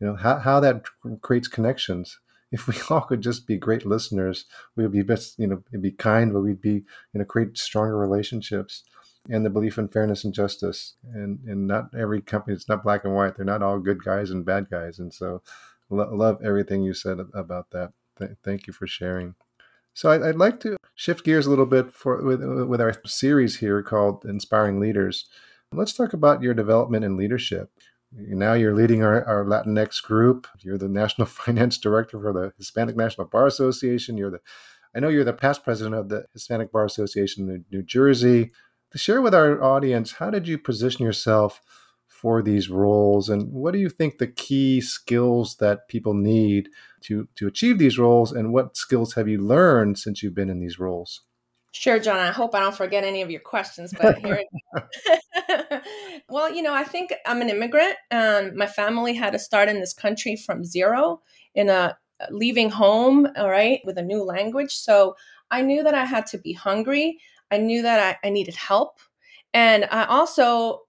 you 0.00 0.06
know, 0.06 0.16
how 0.16 0.38
how 0.38 0.60
that 0.60 0.84
creates 1.20 1.48
connections. 1.48 2.18
If 2.52 2.66
we 2.68 2.74
all 2.90 3.00
could 3.00 3.22
just 3.22 3.46
be 3.46 3.56
great 3.56 3.86
listeners, 3.86 4.44
we 4.76 4.82
would 4.82 4.92
be 4.92 5.00
best, 5.00 5.38
you 5.38 5.46
know, 5.46 5.62
be 5.80 5.90
kind, 5.90 6.34
but 6.34 6.42
we'd 6.42 6.60
be, 6.60 6.84
you 7.12 7.18
know, 7.18 7.24
create 7.24 7.56
stronger 7.56 7.96
relationships. 7.96 8.84
And 9.28 9.44
the 9.44 9.50
belief 9.50 9.78
in 9.78 9.88
fairness 9.88 10.24
and 10.24 10.34
justice. 10.34 10.94
And 11.12 11.40
and 11.46 11.66
not 11.66 11.94
every 11.96 12.20
company 12.20 12.54
it's 12.54 12.68
not 12.68 12.82
black 12.82 13.04
and 13.04 13.14
white. 13.14 13.36
They're 13.36 13.44
not 13.44 13.62
all 13.62 13.78
good 13.78 14.04
guys 14.04 14.30
and 14.30 14.44
bad 14.44 14.68
guys. 14.70 14.98
And 14.98 15.12
so, 15.12 15.42
lo- 15.90 16.14
love 16.14 16.40
everything 16.44 16.82
you 16.82 16.94
said 16.94 17.18
about 17.34 17.70
that. 17.70 17.92
Th- 18.18 18.32
thank 18.44 18.66
you 18.66 18.72
for 18.72 18.86
sharing. 18.86 19.34
So 19.94 20.10
I'd, 20.10 20.22
I'd, 20.22 20.36
like 20.36 20.58
to 20.60 20.76
shift 20.94 21.24
gears 21.24 21.46
a 21.46 21.50
little 21.50 21.66
bit 21.66 21.92
for 21.92 22.22
with 22.22 22.42
with 22.42 22.80
our 22.80 22.94
series 23.04 23.58
here 23.58 23.82
called 23.82 24.24
Inspiring 24.24 24.80
Leaders. 24.80 25.26
Let's 25.72 25.92
talk 25.92 26.12
about 26.12 26.42
your 26.42 26.54
development 26.54 27.04
in 27.04 27.16
leadership. 27.16 27.70
Now 28.14 28.52
you're 28.52 28.74
leading 28.74 29.02
our, 29.02 29.24
our 29.24 29.44
Latinx 29.44 30.02
group. 30.02 30.46
You're 30.60 30.78
the 30.78 30.88
national 30.88 31.26
finance 31.26 31.78
director 31.78 32.20
for 32.20 32.32
the 32.32 32.52
Hispanic 32.58 32.96
National 32.96 33.26
Bar 33.26 33.46
Association. 33.46 34.16
You're 34.16 34.30
the 34.30 34.40
I 34.94 35.00
know 35.00 35.08
you're 35.08 35.24
the 35.24 35.32
past 35.32 35.64
president 35.64 35.94
of 35.94 36.08
the 36.08 36.26
Hispanic 36.32 36.70
Bar 36.70 36.84
Association 36.84 37.48
in 37.48 37.64
New 37.70 37.82
Jersey. 37.82 38.52
Share 38.94 39.22
with 39.22 39.34
our 39.34 39.62
audience, 39.62 40.12
how 40.12 40.30
did 40.30 40.46
you 40.46 40.58
position 40.58 41.04
yourself 41.04 41.60
for 42.06 42.42
these 42.42 42.70
roles, 42.70 43.28
and 43.28 43.52
what 43.52 43.72
do 43.72 43.80
you 43.80 43.88
think 43.88 44.18
the 44.18 44.28
key 44.28 44.80
skills 44.80 45.56
that 45.56 45.88
people 45.88 46.14
need 46.14 46.68
to 47.00 47.26
to 47.34 47.48
achieve 47.48 47.78
these 47.78 47.98
roles, 47.98 48.30
and 48.32 48.52
what 48.52 48.76
skills 48.76 49.14
have 49.14 49.28
you 49.28 49.38
learned 49.38 49.98
since 49.98 50.22
you've 50.22 50.34
been 50.34 50.50
in 50.50 50.60
these 50.60 50.78
roles? 50.78 51.22
Sure, 51.72 51.98
John. 51.98 52.18
I 52.18 52.30
hope 52.30 52.54
I 52.54 52.60
don't 52.60 52.76
forget 52.76 53.02
any 53.02 53.22
of 53.22 53.30
your 53.30 53.40
questions, 53.40 53.94
but 53.98 54.18
here. 54.18 54.44
well, 56.28 56.54
you 56.54 56.62
know, 56.62 56.74
I 56.74 56.84
think 56.84 57.12
I'm 57.26 57.40
an 57.40 57.48
immigrant, 57.48 57.96
and 58.10 58.54
my 58.54 58.66
family 58.66 59.14
had 59.14 59.32
to 59.32 59.38
start 59.38 59.68
in 59.68 59.80
this 59.80 59.94
country 59.94 60.36
from 60.36 60.64
zero 60.64 61.22
in 61.54 61.70
a 61.70 61.96
leaving 62.30 62.70
home, 62.70 63.26
all 63.36 63.50
right, 63.50 63.80
with 63.84 63.98
a 63.98 64.02
new 64.02 64.22
language. 64.22 64.74
So 64.74 65.16
I 65.50 65.62
knew 65.62 65.82
that 65.82 65.94
I 65.94 66.04
had 66.04 66.26
to 66.26 66.38
be 66.38 66.52
hungry. 66.52 67.18
I 67.52 67.58
knew 67.58 67.82
that 67.82 68.18
I, 68.24 68.26
I 68.26 68.30
needed 68.30 68.56
help. 68.56 68.98
And 69.54 69.86
I 69.90 70.06
also 70.06 70.80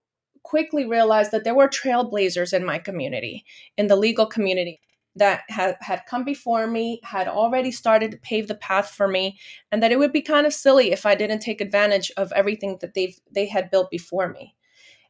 quickly 0.43 0.86
realized 0.86 1.32
that 1.32 1.43
there 1.43 1.55
were 1.55 1.67
trailblazers 1.67 2.53
in 2.53 2.65
my 2.65 2.79
community, 2.79 3.46
in 3.77 3.88
the 3.88 3.96
legal 3.96 4.25
community 4.25 4.79
that 5.15 5.41
had, 5.50 5.75
had 5.82 6.01
come 6.08 6.24
before 6.24 6.65
me, 6.65 7.00
had 7.03 7.27
already 7.27 7.72
started 7.72 8.12
to 8.12 8.17
pave 8.17 8.48
the 8.48 8.55
path 8.55 8.89
for 8.89 9.08
me, 9.08 9.38
and 9.72 9.84
that 9.84 9.91
it 9.91 10.00
would 10.00 10.13
be 10.13 10.22
kind 10.22 10.48
of 10.48 10.53
silly 10.53 10.91
if 10.91 11.05
I 11.05 11.15
didn't 11.15 11.39
take 11.39 11.62
advantage 11.62 12.12
of 12.17 12.32
everything 12.32 12.77
that 12.82 12.93
they've 12.93 13.20
they 13.32 13.46
had 13.48 13.70
built 13.70 13.91
before 13.91 14.29
me. 14.29 14.55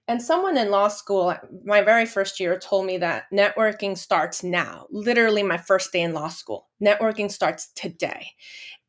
And 0.08 0.22
someone 0.22 0.58
in 0.58 0.70
law 0.70 0.90
school, 0.90 1.34
my 1.64 1.82
very 1.82 2.06
first 2.06 2.40
year, 2.40 2.60
told 2.60 2.86
me 2.86 2.98
that 2.98 3.24
networking 3.32 3.98
starts 3.98 4.44
now. 4.44 4.86
Literally, 4.92 5.44
my 5.44 5.58
first 5.58 5.94
day 5.94 6.02
in 6.02 6.14
law 6.14 6.28
school. 6.28 6.68
Networking 6.84 7.32
starts 7.32 7.72
today. 7.74 8.32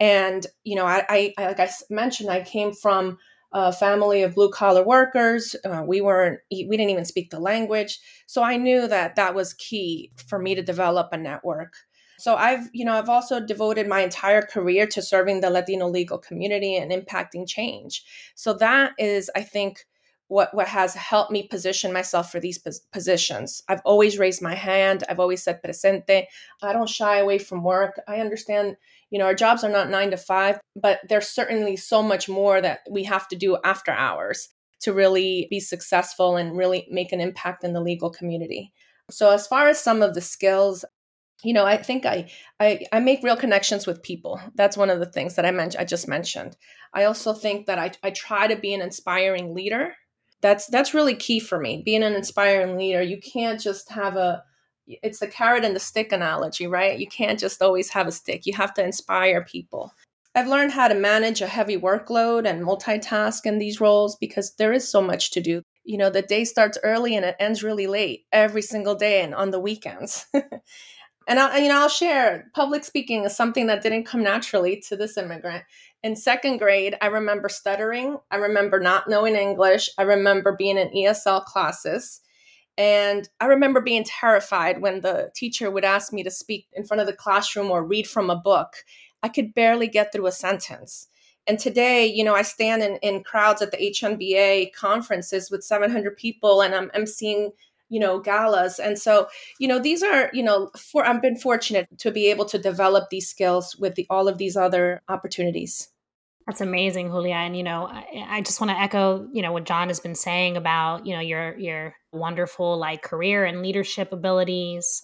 And 0.00 0.44
you 0.64 0.75
know, 0.75 0.87
I, 0.87 1.04
I 1.09 1.33
like 1.38 1.61
I 1.61 1.71
mentioned, 1.88 2.30
I 2.30 2.42
came 2.42 2.73
from 2.73 3.18
a 3.52 3.73
family 3.73 4.23
of 4.23 4.35
blue 4.35 4.50
collar 4.50 4.83
workers. 4.83 5.54
Uh, 5.64 5.85
we 5.87 6.00
weren't, 6.00 6.40
we 6.50 6.66
didn't 6.68 6.90
even 6.90 7.04
speak 7.04 7.30
the 7.30 7.38
language. 7.38 8.00
So 8.26 8.42
I 8.42 8.56
knew 8.56 8.88
that 8.88 9.14
that 9.14 9.37
was 9.37 9.54
key 9.54 10.11
for 10.26 10.40
me 10.40 10.56
to 10.56 10.62
develop 10.62 11.11
a 11.12 11.16
network. 11.16 11.75
So 12.18 12.35
I've, 12.35 12.68
you 12.73 12.85
know, 12.85 12.94
I've 12.94 13.09
also 13.09 13.38
devoted 13.38 13.87
my 13.87 14.00
entire 14.00 14.42
career 14.42 14.88
to 14.88 15.02
serving 15.02 15.40
the 15.40 15.50
Latino 15.50 15.88
legal 15.88 16.18
community 16.18 16.76
and 16.76 16.90
impacting 16.90 17.47
change. 17.47 18.02
So 18.35 18.54
that 18.54 18.92
is, 18.99 19.30
I 19.37 19.42
think, 19.42 19.85
what 20.28 20.54
what 20.54 20.69
has 20.69 20.95
helped 20.95 21.31
me 21.31 21.47
position 21.49 21.93
myself 21.93 22.31
for 22.31 22.40
these 22.40 22.59
pos- 22.59 22.81
positions. 22.93 23.62
I've 23.69 23.83
always 23.85 24.19
raised 24.19 24.43
my 24.43 24.54
hand. 24.54 25.04
I've 25.09 25.21
always 25.21 25.43
said 25.43 25.62
presente. 25.62 26.26
I 26.62 26.73
don't 26.73 26.88
shy 26.88 27.19
away 27.19 27.38
from 27.38 27.62
work. 27.62 28.00
I 28.09 28.21
understand, 28.21 28.76
you 29.11 29.19
know, 29.19 29.26
our 29.26 29.35
jobs 29.35 29.64
are 29.64 29.71
not 29.71 29.90
9 29.90 30.11
to 30.12 30.16
5, 30.16 30.59
but 30.76 31.00
there's 31.09 31.28
certainly 31.28 31.76
so 31.76 32.02
much 32.02 32.28
more 32.28 32.61
that 32.61 32.81
we 32.90 33.04
have 33.04 33.28
to 33.28 33.37
do 33.37 33.59
after 33.64 33.93
hours 33.93 34.49
to 34.81 34.93
really 34.93 35.47
be 35.50 35.61
successful 35.61 36.37
and 36.37 36.57
really 36.57 36.87
make 36.90 37.12
an 37.12 37.21
impact 37.21 37.64
in 37.64 37.73
the 37.73 37.81
legal 37.81 38.11
community. 38.11 38.73
So 39.11 39.31
as 39.31 39.47
far 39.47 39.69
as 39.69 39.78
some 39.78 40.02
of 40.02 40.14
the 40.14 40.21
skills 40.21 40.85
you 41.43 41.52
know 41.52 41.64
i 41.64 41.76
think 41.76 42.07
I, 42.07 42.31
I 42.59 42.87
i 42.93 43.00
make 43.00 43.23
real 43.23 43.37
connections 43.37 43.87
with 43.87 44.02
people 44.02 44.40
that's 44.54 44.76
one 44.76 44.88
of 44.88 45.00
the 45.00 45.07
things 45.07 45.35
that 45.35 45.45
i 45.45 45.50
mentioned 45.50 45.81
i 45.81 45.85
just 45.85 46.09
mentioned 46.09 46.57
i 46.95 47.04
also 47.04 47.33
think 47.35 47.66
that 47.66 47.78
I, 47.78 47.90
I 48.02 48.11
try 48.11 48.47
to 48.47 48.57
be 48.57 48.73
an 48.73 48.81
inspiring 48.81 49.54
leader 49.54 49.95
that's 50.44 50.66
that's 50.66 50.92
really 50.92 51.14
key 51.14 51.40
for 51.40 51.58
me 51.58 51.80
being 51.82 52.02
an 52.02 52.12
inspiring 52.12 52.76
leader. 52.76 53.00
You 53.00 53.18
can't 53.18 53.58
just 53.58 53.90
have 53.90 54.16
a 54.16 54.44
it's 54.86 55.20
the 55.20 55.26
carrot 55.26 55.64
and 55.64 55.74
the 55.74 55.80
stick 55.80 56.12
analogy 56.12 56.66
right? 56.66 56.98
You 56.98 57.06
can't 57.06 57.38
just 57.38 57.62
always 57.62 57.88
have 57.88 58.06
a 58.06 58.12
stick. 58.12 58.44
You 58.44 58.52
have 58.52 58.74
to 58.74 58.84
inspire 58.84 59.42
people. 59.42 59.94
I've 60.34 60.46
learned 60.46 60.72
how 60.72 60.88
to 60.88 60.94
manage 60.94 61.40
a 61.40 61.46
heavy 61.46 61.78
workload 61.78 62.46
and 62.46 62.62
multitask 62.62 63.46
in 63.46 63.56
these 63.56 63.80
roles 63.80 64.16
because 64.16 64.54
there 64.56 64.74
is 64.74 64.86
so 64.86 65.00
much 65.00 65.30
to 65.30 65.40
do. 65.40 65.62
You 65.82 65.96
know 65.96 66.10
the 66.10 66.20
day 66.20 66.44
starts 66.44 66.76
early 66.82 67.16
and 67.16 67.24
it 67.24 67.36
ends 67.40 67.62
really 67.62 67.86
late 67.86 68.26
every 68.30 68.62
single 68.62 68.94
day 68.94 69.22
and 69.22 69.34
on 69.34 69.50
the 69.50 69.60
weekends 69.60 70.26
and 71.26 71.38
I, 71.38 71.59
you 71.59 71.69
know 71.69 71.81
i'll 71.81 71.88
share 71.88 72.50
public 72.54 72.85
speaking 72.85 73.25
is 73.25 73.37
something 73.37 73.66
that 73.66 73.83
didn't 73.83 74.04
come 74.04 74.23
naturally 74.23 74.81
to 74.88 74.97
this 74.97 75.16
immigrant 75.16 75.64
in 76.04 76.16
second 76.16 76.59
grade, 76.59 76.97
I 77.00 77.07
remember 77.07 77.49
stuttering. 77.49 78.19
I 78.31 78.37
remember 78.37 78.78
not 78.78 79.09
knowing 79.09 79.37
English. 79.37 79.88
I 79.97 80.02
remember 80.02 80.54
being 80.54 80.76
in 80.76 80.90
ESL 80.90 81.47
classes. 81.47 82.21
And 82.76 83.26
I 83.40 83.47
remember 83.47 83.81
being 83.81 84.04
terrified 84.04 84.83
when 84.83 85.00
the 85.00 85.31
teacher 85.35 85.71
would 85.71 85.85
ask 85.85 86.12
me 86.12 86.23
to 86.23 86.31
speak 86.31 86.66
in 86.75 86.85
front 86.85 87.00
of 87.00 87.07
the 87.07 87.14
classroom 87.14 87.71
or 87.71 87.83
read 87.83 88.07
from 88.07 88.28
a 88.28 88.37
book. 88.37 88.75
I 89.23 89.31
could 89.31 89.54
barely 89.54 89.88
get 89.88 90.12
through 90.12 90.26
a 90.26 90.33
sentence. 90.33 91.09
And 91.47 91.59
today, 91.59 92.04
you 92.04 92.23
know, 92.23 92.35
I 92.35 92.43
stand 92.43 92.83
in, 92.83 92.97
in 92.97 93.25
crowds 93.25 93.62
at 93.62 93.71
the 93.71 93.78
HNBA 93.78 94.75
conferences 94.75 95.50
with 95.50 95.64
700 95.64 96.19
people 96.19 96.61
and 96.61 96.75
I'm, 96.75 96.90
I'm 96.95 97.07
seeing, 97.07 97.52
you 97.88 98.00
know, 98.00 98.18
galas. 98.18 98.78
And 98.78 98.98
so, 98.98 99.28
you 99.58 99.68
know, 99.68 99.78
these 99.78 100.02
are, 100.02 100.30
you 100.32 100.42
know, 100.42 100.70
for 100.76 101.06
I've 101.06 101.22
been 101.22 101.36
fortunate 101.36 101.88
to 101.98 102.10
be 102.10 102.30
able 102.30 102.44
to 102.46 102.58
develop 102.58 103.10
these 103.10 103.28
skills 103.28 103.76
with 103.76 103.94
the, 103.94 104.06
all 104.10 104.28
of 104.28 104.38
these 104.38 104.56
other 104.56 105.02
opportunities. 105.08 105.88
That's 106.46 106.60
amazing, 106.60 107.08
Julia. 107.08 107.34
And 107.36 107.56
you 107.56 107.62
know, 107.62 107.86
I, 107.86 108.26
I 108.28 108.40
just 108.42 108.60
want 108.60 108.70
to 108.70 108.78
echo, 108.78 109.26
you 109.32 109.40
know, 109.40 109.52
what 109.52 109.64
John 109.64 109.88
has 109.88 110.00
been 110.00 110.14
saying 110.14 110.56
about, 110.56 111.06
you 111.06 111.14
know, 111.14 111.20
your 111.20 111.58
your 111.58 111.94
wonderful 112.12 112.76
like 112.78 113.02
career 113.02 113.44
and 113.44 113.62
leadership 113.62 114.12
abilities. 114.12 115.00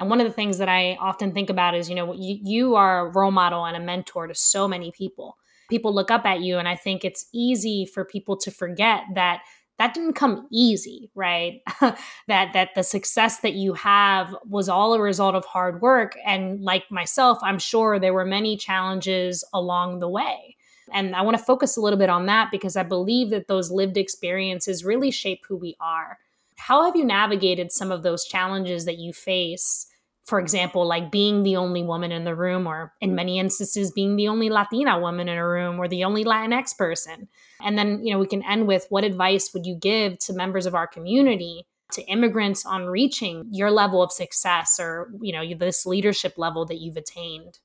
And 0.00 0.08
one 0.08 0.20
of 0.20 0.26
the 0.26 0.32
things 0.32 0.58
that 0.58 0.68
I 0.68 0.96
often 0.98 1.32
think 1.32 1.50
about 1.50 1.74
is, 1.74 1.88
you 1.88 1.94
know, 1.94 2.14
you, 2.14 2.38
you 2.42 2.74
are 2.74 3.06
a 3.06 3.10
role 3.10 3.30
model 3.30 3.66
and 3.66 3.76
a 3.76 3.80
mentor 3.80 4.26
to 4.26 4.34
so 4.34 4.66
many 4.66 4.90
people. 4.96 5.36
People 5.68 5.94
look 5.94 6.10
up 6.10 6.24
at 6.24 6.40
you, 6.40 6.58
and 6.58 6.66
I 6.66 6.74
think 6.74 7.04
it's 7.04 7.26
easy 7.32 7.86
for 7.86 8.04
people 8.04 8.36
to 8.38 8.50
forget 8.50 9.02
that 9.14 9.42
that 9.80 9.94
didn't 9.94 10.12
come 10.12 10.46
easy, 10.52 11.10
right? 11.16 11.62
that 11.80 12.52
that 12.52 12.68
the 12.76 12.84
success 12.84 13.40
that 13.40 13.54
you 13.54 13.72
have 13.74 14.32
was 14.48 14.68
all 14.68 14.94
a 14.94 15.00
result 15.00 15.34
of 15.34 15.44
hard 15.44 15.82
work. 15.82 16.16
And 16.24 16.60
like 16.60 16.84
myself, 16.90 17.38
I'm 17.42 17.58
sure 17.58 17.98
there 17.98 18.14
were 18.14 18.24
many 18.24 18.56
challenges 18.56 19.42
along 19.52 19.98
the 19.98 20.08
way 20.08 20.56
and 20.92 21.14
I 21.14 21.22
want 21.22 21.36
to 21.36 21.42
focus 21.42 21.76
a 21.76 21.80
little 21.80 21.98
bit 21.98 22.10
on 22.10 22.26
that 22.26 22.50
because 22.50 22.76
I 22.76 22.82
believe 22.82 23.30
that 23.30 23.48
those 23.48 23.70
lived 23.70 23.96
experiences 23.96 24.84
really 24.84 25.10
shape 25.10 25.44
who 25.48 25.56
we 25.56 25.76
are. 25.80 26.18
How 26.56 26.84
have 26.84 26.96
you 26.96 27.04
navigated 27.04 27.72
some 27.72 27.90
of 27.90 28.02
those 28.02 28.24
challenges 28.24 28.84
that 28.84 28.98
you 28.98 29.12
face? 29.12 29.86
For 30.24 30.38
example, 30.38 30.86
like 30.86 31.10
being 31.10 31.42
the 31.42 31.56
only 31.56 31.82
woman 31.82 32.12
in 32.12 32.24
the 32.24 32.36
room, 32.36 32.66
or 32.66 32.92
in 33.00 33.14
many 33.14 33.38
instances, 33.38 33.90
being 33.90 34.16
the 34.16 34.28
only 34.28 34.48
Latina 34.48 35.00
woman 35.00 35.28
in 35.28 35.38
a 35.38 35.46
room, 35.46 35.80
or 35.80 35.88
the 35.88 36.04
only 36.04 36.24
Latinx 36.24 36.76
person. 36.76 37.28
And 37.62 37.76
then, 37.76 38.04
you 38.04 38.12
know, 38.12 38.20
we 38.20 38.26
can 38.26 38.44
end 38.44 38.66
with 38.66 38.86
what 38.90 39.04
advice 39.04 39.52
would 39.52 39.66
you 39.66 39.74
give 39.74 40.18
to 40.20 40.32
members 40.32 40.66
of 40.66 40.74
our 40.74 40.86
community 40.86 41.66
to 41.92 42.02
immigrants 42.02 42.64
on 42.64 42.86
reaching 42.86 43.48
your 43.50 43.70
level 43.70 44.00
of 44.00 44.12
success 44.12 44.78
or 44.78 45.10
you 45.20 45.32
know 45.32 45.42
this 45.58 45.84
leadership 45.84 46.34
level 46.36 46.64
that 46.64 46.76
you've 46.76 46.96
attained 46.96 47.58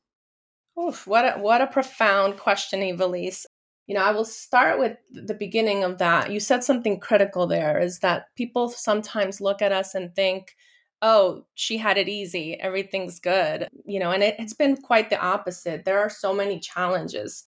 Oof, 0.80 1.08
what 1.08 1.26
a, 1.26 1.40
what 1.40 1.62
a 1.62 1.68
profound 1.68 2.38
question, 2.38 2.82
Ivelisse. 2.82 3.46
You 3.88 3.96
know, 3.96 4.04
I 4.04 4.12
will 4.12 4.26
start 4.26 4.80
with 4.80 4.98
the 5.12 5.34
beginning 5.34 5.84
of 5.84 6.00
that. 6.00 6.32
You 6.32 6.40
said 6.40 6.64
something 6.64 7.00
critical 7.00 7.48
there 7.48 7.80
is 7.80 8.00
that 8.00 8.26
people 8.36 8.70
sometimes 8.70 9.40
look 9.40 9.62
at 9.62 9.72
us 9.72 9.96
and 9.96 10.14
think, 10.16 10.56
oh, 11.06 11.46
she 11.54 11.78
had 11.78 12.00
it 12.00 12.10
easy, 12.10 12.60
everything's 12.60 13.20
good. 13.20 13.68
You 13.86 14.00
know, 14.00 14.10
and 14.12 14.24
it, 14.24 14.36
it's 14.40 14.56
been 14.56 14.76
quite 14.76 15.12
the 15.12 15.20
opposite. 15.20 15.86
There 15.86 16.00
are 16.00 16.10
so 16.10 16.34
many 16.34 16.60
challenges. 16.60 17.46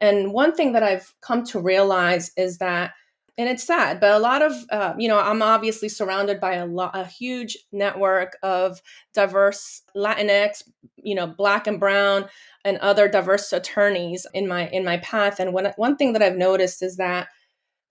And 0.00 0.32
one 0.32 0.54
thing 0.54 0.72
that 0.74 0.84
I've 0.84 1.12
come 1.20 1.44
to 1.46 1.60
realize 1.60 2.30
is 2.36 2.58
that 2.58 2.92
and 3.38 3.48
it's 3.48 3.64
sad 3.64 4.00
but 4.00 4.12
a 4.12 4.18
lot 4.18 4.42
of 4.42 4.52
uh, 4.70 4.92
you 4.98 5.08
know 5.08 5.18
i'm 5.18 5.40
obviously 5.40 5.88
surrounded 5.88 6.40
by 6.40 6.54
a 6.54 6.66
lot 6.66 6.90
a 6.94 7.04
huge 7.04 7.56
network 7.72 8.36
of 8.42 8.82
diverse 9.14 9.82
latinx 9.96 10.64
you 10.96 11.14
know 11.14 11.26
black 11.26 11.66
and 11.66 11.80
brown 11.80 12.28
and 12.64 12.76
other 12.78 13.08
diverse 13.08 13.52
attorneys 13.52 14.26
in 14.34 14.46
my 14.46 14.68
in 14.70 14.84
my 14.84 14.98
path 14.98 15.38
and 15.38 15.54
one 15.54 15.72
one 15.76 15.96
thing 15.96 16.12
that 16.12 16.22
i've 16.22 16.36
noticed 16.36 16.82
is 16.82 16.96
that 16.96 17.28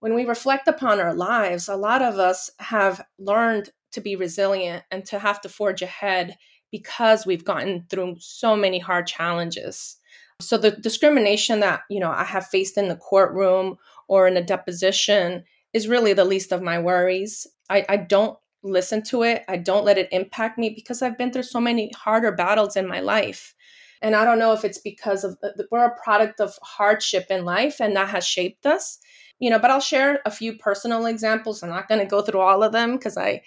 when 0.01 0.13
we 0.13 0.25
reflect 0.25 0.67
upon 0.67 0.99
our 0.99 1.15
lives 1.15 1.67
a 1.69 1.75
lot 1.75 2.01
of 2.01 2.19
us 2.19 2.51
have 2.59 3.03
learned 3.17 3.71
to 3.91 4.01
be 4.01 4.15
resilient 4.15 4.83
and 4.91 5.05
to 5.05 5.19
have 5.19 5.41
to 5.41 5.49
forge 5.49 5.81
ahead 5.81 6.37
because 6.71 7.25
we've 7.25 7.45
gotten 7.45 7.85
through 7.89 8.15
so 8.19 8.55
many 8.55 8.79
hard 8.79 9.07
challenges 9.07 9.97
so 10.41 10.57
the 10.57 10.71
discrimination 10.71 11.59
that 11.59 11.81
you 11.89 11.99
know 11.99 12.11
i 12.11 12.23
have 12.23 12.47
faced 12.47 12.77
in 12.77 12.87
the 12.87 12.95
courtroom 12.95 13.77
or 14.07 14.27
in 14.27 14.35
a 14.35 14.43
deposition 14.43 15.43
is 15.73 15.87
really 15.87 16.13
the 16.13 16.25
least 16.25 16.51
of 16.51 16.61
my 16.61 16.79
worries. 16.79 17.47
I, 17.69 17.85
I 17.87 17.97
don't 17.97 18.37
listen 18.63 19.03
to 19.03 19.23
it. 19.23 19.43
I 19.47 19.57
don't 19.57 19.85
let 19.85 19.97
it 19.97 20.09
impact 20.11 20.57
me 20.57 20.69
because 20.69 21.01
I've 21.01 21.17
been 21.17 21.31
through 21.31 21.43
so 21.43 21.61
many 21.61 21.91
harder 21.95 22.31
battles 22.31 22.75
in 22.75 22.87
my 22.87 22.99
life. 22.99 23.53
And 24.01 24.15
I 24.15 24.25
don't 24.25 24.39
know 24.39 24.53
if 24.53 24.65
it's 24.65 24.79
because 24.79 25.23
of 25.23 25.37
uh, 25.43 25.49
we're 25.71 25.85
a 25.85 26.03
product 26.03 26.39
of 26.39 26.57
hardship 26.63 27.27
in 27.29 27.45
life 27.45 27.79
and 27.79 27.95
that 27.95 28.09
has 28.09 28.25
shaped 28.25 28.65
us. 28.65 28.99
You 29.39 29.49
know, 29.49 29.59
but 29.59 29.71
I'll 29.71 29.79
share 29.79 30.19
a 30.25 30.31
few 30.31 30.57
personal 30.57 31.05
examples. 31.05 31.63
I'm 31.63 31.69
not 31.69 31.87
going 31.87 32.01
to 32.01 32.05
go 32.05 32.21
through 32.21 32.41
all 32.41 32.61
of 32.61 32.73
them 32.73 32.97
because 32.97 33.17
I 33.17 33.29
I 33.29 33.41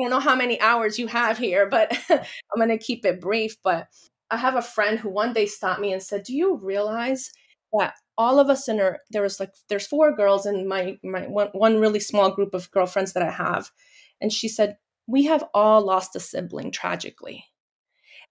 don't 0.00 0.10
know 0.10 0.20
how 0.20 0.34
many 0.34 0.60
hours 0.60 0.98
you 0.98 1.06
have 1.08 1.38
here, 1.38 1.68
but 1.68 1.96
I'm 2.10 2.24
going 2.56 2.68
to 2.70 2.78
keep 2.78 3.04
it 3.04 3.20
brief, 3.20 3.56
but 3.62 3.88
I 4.30 4.38
have 4.38 4.56
a 4.56 4.62
friend 4.62 4.98
who 4.98 5.10
one 5.10 5.32
day 5.32 5.46
stopped 5.46 5.80
me 5.80 5.92
and 5.92 6.02
said, 6.02 6.24
"Do 6.24 6.34
you 6.34 6.56
realize 6.56 7.30
that 7.78 7.94
all 8.16 8.38
of 8.38 8.48
us 8.48 8.68
in 8.68 8.80
our 8.80 9.00
there 9.10 9.22
was 9.22 9.40
like 9.40 9.50
there's 9.68 9.86
four 9.86 10.14
girls 10.16 10.46
in 10.46 10.66
my 10.68 10.98
my 11.02 11.26
one, 11.26 11.48
one 11.52 11.80
really 11.80 12.00
small 12.00 12.30
group 12.30 12.54
of 12.54 12.70
girlfriends 12.70 13.12
that 13.12 13.22
I 13.22 13.30
have 13.30 13.70
and 14.20 14.32
she 14.32 14.48
said, 14.48 14.78
We 15.06 15.24
have 15.24 15.44
all 15.52 15.82
lost 15.84 16.16
a 16.16 16.20
sibling 16.20 16.70
tragically. 16.70 17.44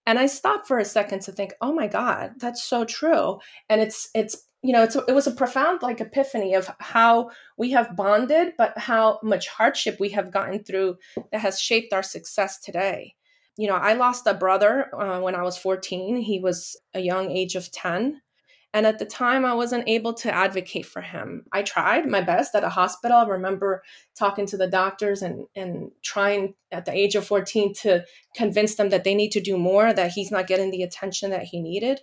And 0.06 0.20
I 0.20 0.26
stopped 0.26 0.68
for 0.68 0.80
a 0.80 0.86
second 0.86 1.22
to 1.22 1.32
think, 1.32 1.54
oh 1.62 1.72
my 1.72 1.88
God, 1.88 2.34
that's 2.38 2.64
so 2.64 2.84
true. 2.84 3.40
And 3.70 3.80
it's, 3.80 4.10
it's, 4.14 4.36
you 4.64 4.72
know, 4.72 4.82
it's, 4.82 4.96
it 4.96 5.14
was 5.14 5.28
a 5.28 5.32
profound 5.32 5.82
like 5.82 6.00
epiphany 6.00 6.56
of 6.56 6.72
how 6.80 7.32
we 7.58 7.72
have 7.72 7.98
bonded, 7.98 8.54
but 8.58 8.78
how 8.78 9.20
much 9.22 9.50
hardship 9.50 9.98
we 10.00 10.10
have 10.10 10.32
gotten 10.32 10.64
through 10.64 10.98
that 11.32 11.42
has 11.42 11.60
shaped 11.60 11.92
our 11.92 12.02
success 12.02 12.60
today. 12.60 13.16
You 13.58 13.68
know, 13.68 13.76
I 13.76 13.94
lost 13.94 14.26
a 14.26 14.34
brother 14.34 14.90
uh, 14.96 15.20
when 15.20 15.36
I 15.36 15.44
was 15.44 15.58
14. 15.58 16.16
He 16.16 16.40
was 16.40 16.78
a 16.94 17.02
young 17.02 17.30
age 17.30 17.56
of 17.56 17.72
10. 17.72 18.22
And 18.76 18.88
at 18.88 18.98
the 18.98 19.06
time, 19.06 19.46
I 19.46 19.54
wasn't 19.54 19.88
able 19.88 20.16
to 20.16 20.34
advocate 20.34 20.88
for 20.88 21.02
him. 21.02 21.46
I 21.52 21.62
tried 21.62 22.10
my 22.10 22.22
best 22.22 22.56
at 22.56 22.64
a 22.64 22.70
hospital. 22.70 23.18
I 23.18 23.28
remember 23.28 23.84
talking 24.18 24.48
to 24.48 24.58
the 24.58 24.66
doctors 24.66 25.22
and, 25.22 25.46
and 25.56 25.92
trying 26.02 26.56
at 26.72 26.86
the 26.86 26.94
age 26.94 27.14
of 27.14 27.28
14 27.28 27.74
to 27.82 28.04
convince 28.36 28.74
them 28.76 28.90
that 28.90 29.04
they 29.04 29.14
need 29.14 29.32
to 29.34 29.42
do 29.42 29.58
more, 29.58 29.94
that 29.94 30.12
he's 30.12 30.32
not 30.32 30.48
getting 30.48 30.72
the 30.72 30.82
attention 30.82 31.30
that 31.30 31.44
he 31.44 31.62
needed. 31.62 32.00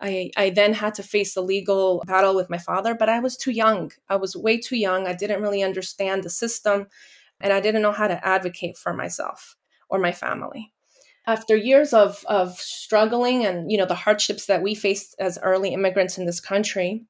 I, 0.00 0.30
I 0.36 0.50
then 0.50 0.74
had 0.74 0.94
to 0.94 1.02
face 1.02 1.36
a 1.36 1.40
legal 1.40 2.02
battle 2.06 2.34
with 2.34 2.50
my 2.50 2.58
father, 2.58 2.94
but 2.94 3.08
I 3.08 3.20
was 3.20 3.36
too 3.36 3.52
young. 3.52 3.92
I 4.08 4.16
was 4.16 4.36
way 4.36 4.58
too 4.58 4.76
young. 4.76 5.06
I 5.06 5.14
didn't 5.14 5.42
really 5.42 5.62
understand 5.62 6.22
the 6.22 6.30
system, 6.30 6.88
and 7.40 7.52
I 7.52 7.60
didn't 7.60 7.82
know 7.82 7.92
how 7.92 8.08
to 8.08 8.26
advocate 8.26 8.76
for 8.76 8.92
myself 8.92 9.56
or 9.88 9.98
my 9.98 10.12
family 10.12 10.72
after 11.26 11.56
years 11.56 11.92
of 11.92 12.24
of 12.28 12.58
struggling 12.58 13.44
and 13.44 13.70
you 13.70 13.78
know 13.78 13.86
the 13.86 13.94
hardships 13.94 14.46
that 14.46 14.62
we 14.62 14.74
faced 14.74 15.14
as 15.18 15.38
early 15.42 15.72
immigrants 15.72 16.18
in 16.18 16.26
this 16.26 16.40
country 16.40 17.04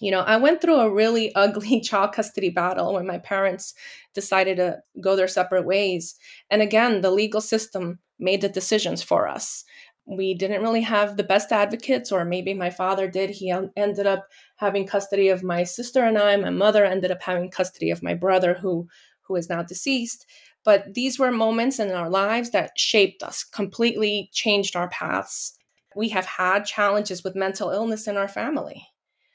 you 0.00 0.10
know 0.10 0.20
i 0.20 0.36
went 0.36 0.60
through 0.60 0.76
a 0.76 0.92
really 0.92 1.34
ugly 1.34 1.80
child 1.80 2.12
custody 2.12 2.50
battle 2.50 2.94
when 2.94 3.06
my 3.06 3.18
parents 3.18 3.74
decided 4.14 4.56
to 4.56 4.78
go 5.00 5.16
their 5.16 5.28
separate 5.28 5.66
ways 5.66 6.16
and 6.50 6.62
again 6.62 7.00
the 7.00 7.10
legal 7.10 7.40
system 7.40 7.98
made 8.18 8.40
the 8.40 8.48
decisions 8.48 9.02
for 9.02 9.28
us 9.28 9.64
we 10.10 10.32
didn't 10.34 10.62
really 10.62 10.80
have 10.80 11.16
the 11.16 11.22
best 11.22 11.52
advocates 11.52 12.10
or 12.10 12.24
maybe 12.24 12.54
my 12.54 12.70
father 12.70 13.08
did 13.08 13.28
he 13.28 13.52
ended 13.76 14.06
up 14.06 14.26
having 14.56 14.86
custody 14.86 15.28
of 15.28 15.42
my 15.42 15.62
sister 15.62 16.02
and 16.04 16.16
i 16.16 16.34
my 16.36 16.50
mother 16.50 16.84
ended 16.84 17.10
up 17.10 17.20
having 17.22 17.50
custody 17.50 17.90
of 17.90 18.02
my 18.02 18.14
brother 18.14 18.54
who 18.54 18.88
who 19.20 19.36
is 19.36 19.50
now 19.50 19.62
deceased 19.62 20.24
but 20.68 20.92
these 20.92 21.18
were 21.18 21.30
moments 21.30 21.78
in 21.78 21.90
our 21.92 22.10
lives 22.10 22.50
that 22.50 22.78
shaped 22.78 23.22
us, 23.22 23.42
completely 23.42 24.28
changed 24.34 24.76
our 24.76 24.90
paths. 24.90 25.56
We 25.96 26.10
have 26.10 26.26
had 26.26 26.66
challenges 26.66 27.24
with 27.24 27.34
mental 27.34 27.70
illness 27.70 28.06
in 28.06 28.18
our 28.18 28.28
family. 28.28 28.86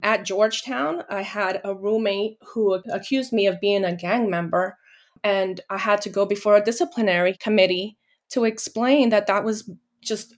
At 0.03 0.25
Georgetown, 0.25 1.03
I 1.10 1.24
had 1.24 1.60
a 1.63 1.74
roommate 1.74 2.38
who 2.53 2.74
accused 2.92 3.33
me 3.33 3.48
of 3.48 3.59
being 3.59 3.83
a 3.83 3.96
gang 3.96 4.29
member, 4.29 4.77
and 5.24 5.59
I 5.72 5.79
had 5.79 6.01
to 6.01 6.09
go 6.12 6.24
before 6.24 6.55
a 6.55 6.64
disciplinary 6.64 7.36
committee 7.40 7.98
to 8.29 8.44
explain 8.44 9.09
that 9.09 9.25
that 9.25 9.44
was 9.44 9.68
just 10.01 10.36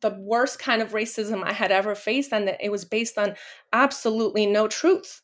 the 0.00 0.10
worst 0.10 0.58
kind 0.58 0.82
of 0.82 0.92
racism 0.92 1.42
I 1.42 1.52
had 1.52 1.72
ever 1.72 1.94
faced 1.94 2.32
and 2.32 2.46
that 2.48 2.58
it 2.60 2.70
was 2.70 2.84
based 2.84 3.18
on 3.18 3.34
absolutely 3.72 4.46
no 4.46 4.68
truth. 4.68 5.22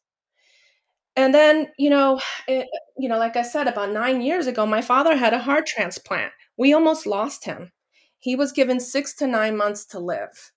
And 1.14 1.34
then 1.34 1.68
you 1.78 1.90
know 1.90 2.20
it, 2.48 2.66
you 2.98 3.08
know 3.08 3.18
like 3.18 3.36
i 3.36 3.42
said 3.42 3.68
about 3.68 3.92
nine 3.92 4.22
years 4.22 4.46
ago 4.46 4.64
my 4.64 4.80
father 4.80 5.16
had 5.16 5.34
a 5.34 5.38
heart 5.38 5.66
transplant. 5.66 6.32
We 6.56 6.72
almost 6.72 7.06
lost 7.06 7.44
him. 7.44 7.72
He 8.18 8.36
was 8.36 8.52
given 8.52 8.80
six 8.80 9.14
to 9.16 9.26
nine 9.26 9.56
months 9.56 9.84
to 9.86 9.98
live. 9.98 10.52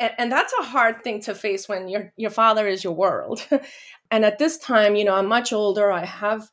And, 0.00 0.12
and 0.18 0.32
that's 0.32 0.52
a 0.58 0.64
hard 0.64 1.02
thing 1.02 1.20
to 1.22 1.34
face 1.34 1.68
when 1.68 1.88
your 1.88 2.12
your 2.16 2.30
father 2.30 2.68
is 2.68 2.84
your 2.84 2.94
world. 2.94 3.46
And 4.10 4.24
at 4.24 4.38
this 4.38 4.58
time 4.58 4.94
you 4.94 5.04
know 5.04 5.14
i'm 5.14 5.26
much 5.26 5.52
older. 5.52 5.90
I 5.90 6.04
have 6.04 6.50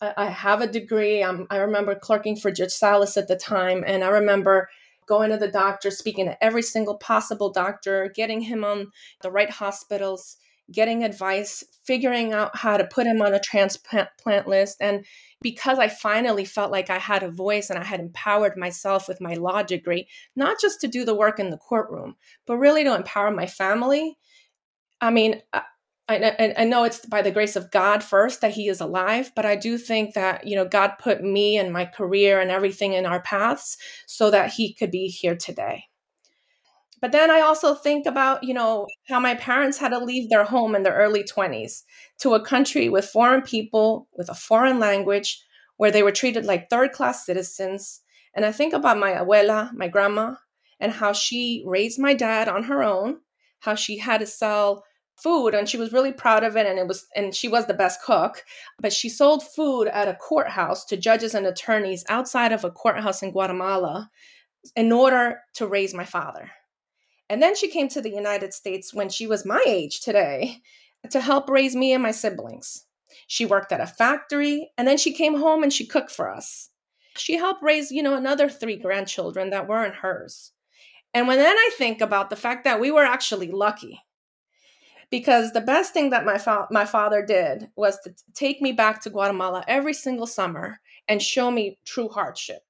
i 0.00 0.26
have 0.26 0.62
a 0.62 0.66
degree. 0.66 1.22
I'm, 1.22 1.46
i 1.50 1.58
remember 1.58 1.94
clerking 1.94 2.36
for 2.36 2.50
judge 2.50 2.72
salas 2.72 3.16
at 3.16 3.28
the 3.28 3.36
time 3.36 3.84
and 3.86 4.02
i 4.02 4.08
remember 4.08 4.68
going 5.06 5.30
to 5.30 5.36
the 5.36 5.48
doctor 5.48 5.90
speaking 5.90 6.26
to 6.26 6.44
every 6.44 6.62
single 6.62 6.96
possible 6.96 7.50
doctor 7.50 8.12
getting 8.14 8.42
him 8.42 8.64
on 8.64 8.90
the 9.22 9.30
right 9.30 9.50
hospitals 9.50 10.36
getting 10.72 11.04
advice, 11.04 11.62
figuring 11.84 12.32
out 12.32 12.56
how 12.56 12.76
to 12.76 12.84
put 12.86 13.06
him 13.06 13.20
on 13.20 13.34
a 13.34 13.40
transplant 13.40 14.46
list. 14.46 14.78
And 14.80 15.04
because 15.42 15.78
I 15.78 15.88
finally 15.88 16.44
felt 16.44 16.72
like 16.72 16.88
I 16.88 16.98
had 16.98 17.22
a 17.22 17.30
voice 17.30 17.68
and 17.68 17.78
I 17.78 17.84
had 17.84 18.00
empowered 18.00 18.56
myself 18.56 19.06
with 19.06 19.20
my 19.20 19.34
law 19.34 19.62
degree, 19.62 20.08
not 20.34 20.60
just 20.60 20.80
to 20.80 20.88
do 20.88 21.04
the 21.04 21.14
work 21.14 21.38
in 21.38 21.50
the 21.50 21.58
courtroom, 21.58 22.16
but 22.46 22.56
really 22.56 22.84
to 22.84 22.94
empower 22.94 23.30
my 23.30 23.46
family. 23.46 24.16
I 25.00 25.10
mean, 25.10 25.42
uh, 25.52 25.60
I, 26.06 26.54
I, 26.58 26.64
know 26.64 26.84
it's 26.84 27.04
by 27.06 27.22
the 27.22 27.30
grace 27.30 27.56
of 27.56 27.70
God 27.70 28.04
first 28.04 28.42
that 28.42 28.52
He 28.52 28.68
is 28.68 28.82
alive, 28.82 29.32
but 29.34 29.46
I 29.46 29.56
do 29.56 29.78
think 29.78 30.14
that, 30.14 30.46
you 30.46 30.54
know, 30.54 30.66
God 30.66 30.92
put 30.98 31.22
me 31.22 31.56
and 31.56 31.72
my 31.72 31.86
career 31.86 32.40
and 32.40 32.50
everything 32.50 32.92
in 32.92 33.06
our 33.06 33.22
paths 33.22 33.78
so 34.06 34.30
that 34.30 34.52
He 34.52 34.74
could 34.74 34.90
be 34.90 35.06
here 35.06 35.34
today. 35.34 35.84
But 37.00 37.12
then 37.12 37.30
I 37.30 37.40
also 37.40 37.74
think 37.74 38.06
about, 38.06 38.44
you 38.44 38.52
know, 38.52 38.86
how 39.08 39.18
my 39.18 39.34
parents 39.34 39.78
had 39.78 39.90
to 39.90 39.98
leave 39.98 40.28
their 40.28 40.44
home 40.44 40.74
in 40.74 40.82
their 40.82 40.94
early 40.94 41.22
20s 41.22 41.82
to 42.20 42.34
a 42.34 42.44
country 42.44 42.88
with 42.88 43.06
foreign 43.06 43.42
people, 43.42 44.08
with 44.12 44.28
a 44.28 44.34
foreign 44.34 44.78
language, 44.78 45.42
where 45.76 45.90
they 45.90 46.02
were 46.02 46.12
treated 46.12 46.44
like 46.44 46.70
third 46.70 46.92
class 46.92 47.24
citizens. 47.24 48.00
And 48.34 48.44
I 48.44 48.52
think 48.52 48.72
about 48.72 48.98
my 48.98 49.12
abuela, 49.12 49.72
my 49.74 49.88
grandma, 49.88 50.34
and 50.80 50.92
how 50.92 51.12
she 51.12 51.62
raised 51.66 51.98
my 51.98 52.14
dad 52.14 52.48
on 52.48 52.64
her 52.64 52.82
own, 52.82 53.20
how 53.60 53.74
she 53.74 53.98
had 53.98 54.20
to 54.20 54.26
sell 54.26 54.84
food 55.16 55.54
and 55.54 55.68
she 55.68 55.76
was 55.76 55.92
really 55.92 56.12
proud 56.12 56.42
of 56.42 56.56
it 56.56 56.66
and 56.66 56.78
it 56.78 56.86
was 56.86 57.06
and 57.14 57.34
she 57.34 57.48
was 57.48 57.66
the 57.66 57.74
best 57.74 58.02
cook 58.02 58.44
but 58.80 58.92
she 58.92 59.08
sold 59.08 59.46
food 59.46 59.86
at 59.88 60.08
a 60.08 60.14
courthouse 60.14 60.84
to 60.84 60.96
judges 60.96 61.34
and 61.34 61.46
attorneys 61.46 62.04
outside 62.08 62.52
of 62.52 62.64
a 62.64 62.70
courthouse 62.70 63.22
in 63.22 63.30
Guatemala 63.30 64.10
in 64.74 64.90
order 64.90 65.40
to 65.54 65.66
raise 65.66 65.94
my 65.94 66.04
father 66.04 66.50
and 67.28 67.42
then 67.42 67.56
she 67.56 67.68
came 67.68 67.88
to 67.88 68.00
the 68.00 68.10
United 68.10 68.52
States 68.52 68.92
when 68.92 69.08
she 69.08 69.26
was 69.26 69.46
my 69.46 69.62
age 69.66 70.00
today 70.00 70.60
to 71.10 71.20
help 71.20 71.48
raise 71.48 71.74
me 71.74 71.92
and 71.92 72.02
my 72.02 72.10
siblings. 72.10 72.84
She 73.26 73.46
worked 73.46 73.72
at 73.72 73.80
a 73.80 73.86
factory 73.86 74.70
and 74.76 74.86
then 74.86 74.98
she 74.98 75.12
came 75.12 75.36
home 75.36 75.62
and 75.62 75.72
she 75.72 75.86
cooked 75.86 76.10
for 76.10 76.30
us. 76.30 76.70
She 77.16 77.36
helped 77.36 77.62
raise, 77.62 77.90
you 77.90 78.02
know, 78.02 78.16
another 78.16 78.48
three 78.48 78.76
grandchildren 78.76 79.50
that 79.50 79.68
weren't 79.68 79.96
hers. 79.96 80.52
And 81.12 81.28
when 81.28 81.38
then 81.38 81.56
I 81.56 81.70
think 81.78 82.00
about 82.00 82.28
the 82.28 82.36
fact 82.36 82.64
that 82.64 82.80
we 82.80 82.90
were 82.90 83.04
actually 83.04 83.50
lucky 83.50 84.00
because 85.14 85.52
the 85.52 85.60
best 85.60 85.92
thing 85.92 86.10
that 86.10 86.24
my 86.24 86.38
fa- 86.38 86.66
my 86.72 86.84
father 86.84 87.24
did 87.24 87.68
was 87.76 88.00
to 88.00 88.12
take 88.34 88.60
me 88.60 88.72
back 88.72 89.00
to 89.00 89.10
Guatemala 89.10 89.62
every 89.68 89.94
single 89.94 90.26
summer 90.26 90.80
and 91.06 91.22
show 91.22 91.52
me 91.52 91.78
true 91.84 92.08
hardship. 92.08 92.62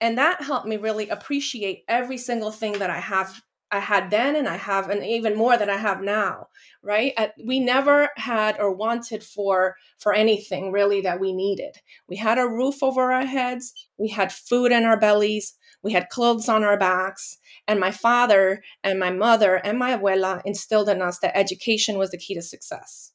And 0.00 0.16
that 0.16 0.42
helped 0.42 0.66
me 0.66 0.78
really 0.78 1.10
appreciate 1.10 1.84
every 1.88 2.16
single 2.16 2.50
thing 2.50 2.78
that 2.78 2.88
I 2.88 2.98
have 2.98 3.42
I 3.70 3.80
had 3.80 4.10
then 4.10 4.36
and 4.36 4.48
I 4.48 4.56
have 4.56 4.88
and 4.88 5.04
even 5.04 5.36
more 5.36 5.58
than 5.58 5.68
I 5.68 5.76
have 5.76 6.00
now, 6.00 6.48
right? 6.82 7.12
we 7.44 7.60
never 7.60 8.08
had 8.16 8.58
or 8.58 8.72
wanted 8.72 9.22
for 9.22 9.76
for 9.98 10.14
anything 10.14 10.72
really 10.72 11.02
that 11.02 11.20
we 11.20 11.34
needed. 11.34 11.76
We 12.08 12.16
had 12.16 12.38
a 12.38 12.48
roof 12.48 12.82
over 12.82 13.12
our 13.12 13.26
heads, 13.26 13.74
we 13.98 14.08
had 14.08 14.32
food 14.32 14.72
in 14.72 14.84
our 14.84 14.98
bellies, 14.98 15.58
we 15.82 15.92
had 15.92 16.08
clothes 16.08 16.48
on 16.48 16.64
our 16.64 16.78
backs, 16.78 17.38
and 17.66 17.80
my 17.80 17.90
father 17.90 18.62
and 18.84 18.98
my 18.98 19.10
mother 19.10 19.56
and 19.56 19.78
my 19.78 19.96
abuela 19.96 20.42
instilled 20.44 20.88
in 20.88 21.02
us 21.02 21.18
that 21.20 21.36
education 21.36 21.98
was 21.98 22.10
the 22.10 22.18
key 22.18 22.34
to 22.34 22.42
success. 22.42 23.12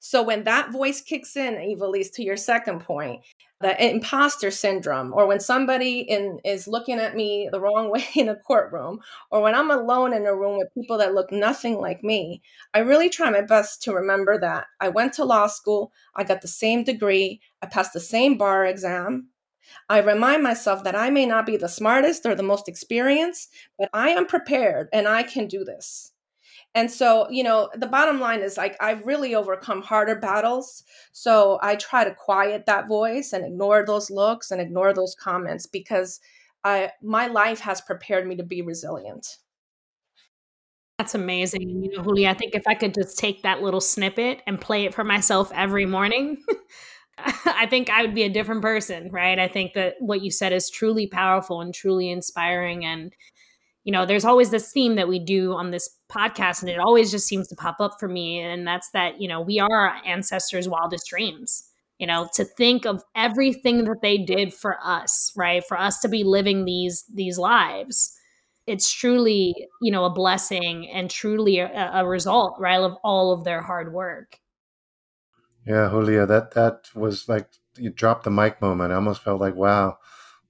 So 0.00 0.22
when 0.22 0.44
that 0.44 0.72
voice 0.72 1.02
kicks 1.02 1.36
in, 1.36 1.56
Ivelisse, 1.56 2.12
to 2.14 2.24
your 2.24 2.38
second 2.38 2.80
point, 2.80 3.20
the 3.60 3.90
imposter 3.90 4.50
syndrome, 4.50 5.12
or 5.12 5.26
when 5.26 5.40
somebody 5.40 6.00
in, 6.00 6.40
is 6.44 6.66
looking 6.66 6.98
at 6.98 7.14
me 7.14 7.50
the 7.52 7.60
wrong 7.60 7.90
way 7.92 8.06
in 8.14 8.30
a 8.30 8.36
courtroom, 8.36 9.00
or 9.30 9.42
when 9.42 9.54
I'm 9.54 9.70
alone 9.70 10.14
in 10.14 10.24
a 10.26 10.34
room 10.34 10.56
with 10.56 10.72
people 10.74 10.96
that 10.98 11.14
look 11.14 11.30
nothing 11.30 11.78
like 11.78 12.02
me, 12.02 12.40
I 12.72 12.78
really 12.78 13.10
try 13.10 13.28
my 13.30 13.42
best 13.42 13.82
to 13.82 13.92
remember 13.92 14.38
that 14.40 14.66
I 14.80 14.88
went 14.88 15.12
to 15.14 15.24
law 15.26 15.46
school, 15.46 15.92
I 16.16 16.24
got 16.24 16.40
the 16.40 16.48
same 16.48 16.82
degree, 16.82 17.40
I 17.60 17.66
passed 17.66 17.92
the 17.92 18.00
same 18.00 18.38
bar 18.38 18.64
exam. 18.64 19.28
I 19.88 19.98
remind 19.98 20.42
myself 20.42 20.84
that 20.84 20.94
I 20.94 21.10
may 21.10 21.26
not 21.26 21.46
be 21.46 21.56
the 21.56 21.68
smartest 21.68 22.26
or 22.26 22.34
the 22.34 22.42
most 22.42 22.68
experienced, 22.68 23.50
but 23.78 23.90
I 23.92 24.10
am 24.10 24.26
prepared 24.26 24.88
and 24.92 25.06
I 25.06 25.22
can 25.22 25.46
do 25.46 25.64
this. 25.64 26.12
And 26.74 26.90
so, 26.90 27.28
you 27.30 27.42
know, 27.42 27.68
the 27.74 27.86
bottom 27.86 28.20
line 28.20 28.40
is 28.40 28.56
like 28.56 28.76
I've 28.80 29.04
really 29.04 29.34
overcome 29.34 29.82
harder 29.82 30.14
battles. 30.14 30.84
So 31.12 31.58
I 31.62 31.74
try 31.76 32.04
to 32.04 32.14
quiet 32.14 32.66
that 32.66 32.86
voice 32.86 33.32
and 33.32 33.44
ignore 33.44 33.84
those 33.84 34.10
looks 34.10 34.50
and 34.50 34.60
ignore 34.60 34.92
those 34.92 35.16
comments 35.16 35.66
because 35.66 36.20
I 36.62 36.92
my 37.02 37.26
life 37.26 37.60
has 37.60 37.80
prepared 37.80 38.26
me 38.26 38.36
to 38.36 38.44
be 38.44 38.62
resilient. 38.62 39.38
That's 40.98 41.14
amazing. 41.14 41.82
You 41.82 41.96
know, 41.96 42.04
Julia, 42.04 42.28
I 42.28 42.34
think 42.34 42.54
if 42.54 42.68
I 42.68 42.74
could 42.74 42.92
just 42.92 43.18
take 43.18 43.42
that 43.42 43.62
little 43.62 43.80
snippet 43.80 44.42
and 44.46 44.60
play 44.60 44.84
it 44.84 44.92
for 44.92 45.02
myself 45.02 45.50
every 45.54 45.86
morning, 45.86 46.42
I 47.44 47.66
think 47.66 47.90
I 47.90 48.02
would 48.02 48.14
be 48.14 48.22
a 48.22 48.28
different 48.28 48.62
person, 48.62 49.10
right? 49.10 49.38
I 49.38 49.48
think 49.48 49.74
that 49.74 49.94
what 49.98 50.22
you 50.22 50.30
said 50.30 50.52
is 50.52 50.70
truly 50.70 51.06
powerful 51.06 51.60
and 51.60 51.74
truly 51.74 52.10
inspiring. 52.10 52.84
And, 52.84 53.12
you 53.84 53.92
know, 53.92 54.06
there's 54.06 54.24
always 54.24 54.50
this 54.50 54.72
theme 54.72 54.96
that 54.96 55.08
we 55.08 55.18
do 55.18 55.52
on 55.52 55.70
this 55.70 55.88
podcast, 56.10 56.62
and 56.62 56.70
it 56.70 56.78
always 56.78 57.10
just 57.10 57.26
seems 57.26 57.48
to 57.48 57.56
pop 57.56 57.76
up 57.80 57.96
for 57.98 58.08
me. 58.08 58.40
And 58.40 58.66
that's 58.66 58.90
that, 58.90 59.20
you 59.20 59.28
know, 59.28 59.40
we 59.40 59.58
are 59.58 59.70
our 59.70 59.96
ancestors' 60.06 60.68
wildest 60.68 61.08
dreams. 61.08 61.66
You 61.98 62.06
know, 62.06 62.30
to 62.32 62.46
think 62.46 62.86
of 62.86 63.02
everything 63.14 63.84
that 63.84 64.00
they 64.00 64.16
did 64.16 64.54
for 64.54 64.78
us, 64.82 65.32
right? 65.36 65.62
For 65.62 65.78
us 65.78 66.00
to 66.00 66.08
be 66.08 66.24
living 66.24 66.64
these 66.64 67.04
these 67.12 67.38
lives 67.38 68.16
it's 68.66 68.92
truly 68.92 69.54
you 69.82 69.90
know 69.90 70.04
a 70.04 70.10
blessing 70.10 70.88
and 70.88 71.10
truly 71.10 71.58
a, 71.58 71.90
a, 71.94 72.06
result 72.06 72.56
right 72.60 72.80
of 72.80 72.94
all 73.02 73.32
of 73.32 73.42
their 73.42 73.62
hard 73.62 73.92
work 73.92 74.38
yeah 75.66 75.88
julia 75.90 76.26
that 76.26 76.52
that 76.52 76.88
was 76.94 77.28
like 77.28 77.48
you 77.76 77.90
dropped 77.90 78.24
the 78.24 78.30
mic 78.30 78.60
moment 78.60 78.92
i 78.92 78.96
almost 78.96 79.22
felt 79.22 79.40
like 79.40 79.54
wow 79.54 79.96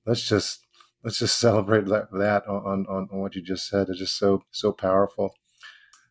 let's 0.07 0.27
just 0.29 0.67
let's 1.03 1.19
just 1.19 1.39
celebrate 1.39 1.87
that, 1.87 2.45
on, 2.47 2.87
on 2.87 3.09
on 3.11 3.21
what 3.21 3.35
you 3.35 3.43
just 3.43 3.69
said 3.69 3.89
it's 3.89 3.99
just 3.99 4.19
so 4.19 4.43
so 4.51 4.73
powerful 4.73 5.35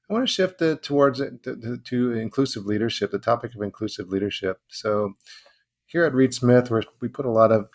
i 0.10 0.14
want 0.14 0.28
to 0.28 0.34
shift 0.34 0.62
it 0.62 0.84
towards 0.84 1.20
it 1.20 1.44
to, 1.44 1.78
to 1.84 2.14
inclusive 2.14 2.66
leadership 2.66 3.12
the 3.12 3.20
topic 3.20 3.56
of 3.56 3.62
inclusive 3.62 4.10
leadership 4.10 4.60
so 4.68 5.14
here 5.86 6.04
at 6.04 6.14
reed 6.14 6.34
smith 6.34 6.70
we 6.70 6.82
we 7.02 7.08
put 7.08 7.26
a 7.26 7.32
lot 7.32 7.52
of 7.52 7.70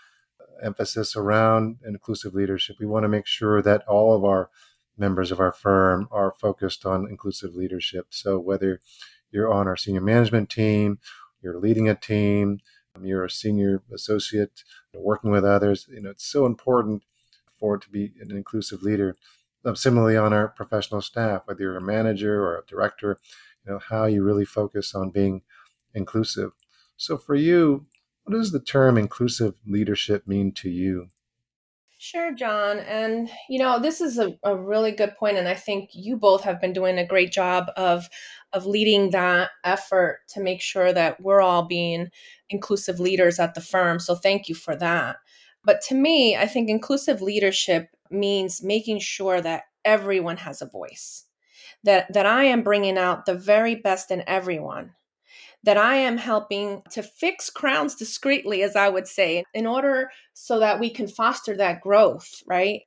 emphasis 0.62 1.16
around 1.16 1.76
inclusive 1.86 2.34
leadership. 2.34 2.76
We 2.78 2.86
want 2.86 3.04
to 3.04 3.08
make 3.08 3.26
sure 3.26 3.62
that 3.62 3.86
all 3.86 4.14
of 4.14 4.24
our 4.24 4.50
members 4.96 5.32
of 5.32 5.40
our 5.40 5.52
firm 5.52 6.08
are 6.10 6.34
focused 6.40 6.86
on 6.86 7.08
inclusive 7.08 7.54
leadership. 7.54 8.06
So 8.10 8.38
whether 8.38 8.80
you're 9.34 9.52
on 9.52 9.68
our 9.68 9.76
senior 9.76 10.00
management 10.00 10.48
team, 10.48 10.98
you're 11.42 11.58
leading 11.58 11.88
a 11.88 11.94
team, 11.94 12.60
you're 13.02 13.24
a 13.24 13.30
senior 13.30 13.82
associate, 13.92 14.62
working 14.94 15.30
with 15.30 15.44
others, 15.44 15.86
you 15.90 16.00
know, 16.00 16.10
it's 16.10 16.26
so 16.26 16.46
important 16.46 17.02
for 17.58 17.74
it 17.74 17.82
to 17.82 17.90
be 17.90 18.12
an 18.20 18.30
inclusive 18.30 18.82
leader. 18.82 19.16
Um, 19.64 19.74
similarly, 19.74 20.16
on 20.16 20.32
our 20.32 20.48
professional 20.48 21.00
staff, 21.00 21.42
whether 21.46 21.62
you're 21.62 21.76
a 21.76 21.82
manager 21.82 22.42
or 22.44 22.58
a 22.58 22.66
director, 22.66 23.18
you 23.64 23.72
know, 23.72 23.78
how 23.78 24.04
you 24.04 24.22
really 24.22 24.44
focus 24.44 24.94
on 24.94 25.10
being 25.10 25.42
inclusive. 25.94 26.52
So 26.96 27.16
for 27.16 27.34
you, 27.34 27.86
what 28.24 28.36
does 28.36 28.52
the 28.52 28.60
term 28.60 28.96
inclusive 28.96 29.54
leadership 29.66 30.26
mean 30.26 30.52
to 30.52 30.70
you? 30.70 31.08
Sure, 32.04 32.34
John. 32.34 32.80
And, 32.80 33.30
you 33.48 33.58
know, 33.58 33.80
this 33.80 34.02
is 34.02 34.18
a, 34.18 34.36
a 34.42 34.54
really 34.54 34.92
good 34.92 35.16
point, 35.16 35.38
And 35.38 35.48
I 35.48 35.54
think 35.54 35.88
you 35.94 36.18
both 36.18 36.44
have 36.44 36.60
been 36.60 36.74
doing 36.74 36.98
a 36.98 37.06
great 37.06 37.32
job 37.32 37.70
of, 37.78 38.10
of 38.52 38.66
leading 38.66 39.08
that 39.12 39.48
effort 39.64 40.18
to 40.34 40.42
make 40.42 40.60
sure 40.60 40.92
that 40.92 41.18
we're 41.22 41.40
all 41.40 41.62
being 41.62 42.08
inclusive 42.50 43.00
leaders 43.00 43.38
at 43.38 43.54
the 43.54 43.62
firm. 43.62 43.98
So 44.00 44.14
thank 44.14 44.50
you 44.50 44.54
for 44.54 44.76
that. 44.76 45.16
But 45.64 45.80
to 45.88 45.94
me, 45.94 46.36
I 46.36 46.46
think 46.46 46.68
inclusive 46.68 47.22
leadership 47.22 47.88
means 48.10 48.62
making 48.62 48.98
sure 48.98 49.40
that 49.40 49.62
everyone 49.82 50.36
has 50.36 50.60
a 50.60 50.66
voice, 50.68 51.24
that, 51.84 52.12
that 52.12 52.26
I 52.26 52.44
am 52.44 52.62
bringing 52.62 52.98
out 52.98 53.24
the 53.24 53.34
very 53.34 53.76
best 53.76 54.10
in 54.10 54.22
everyone 54.26 54.92
that 55.64 55.76
I 55.78 55.96
am 55.96 56.18
helping 56.18 56.82
to 56.90 57.02
fix 57.02 57.50
crowns 57.50 57.94
discreetly, 57.94 58.62
as 58.62 58.76
I 58.76 58.88
would 58.88 59.08
say, 59.08 59.44
in 59.54 59.66
order 59.66 60.10
so 60.34 60.58
that 60.60 60.78
we 60.78 60.90
can 60.90 61.08
foster 61.08 61.56
that 61.56 61.80
growth, 61.80 62.42
right? 62.46 62.82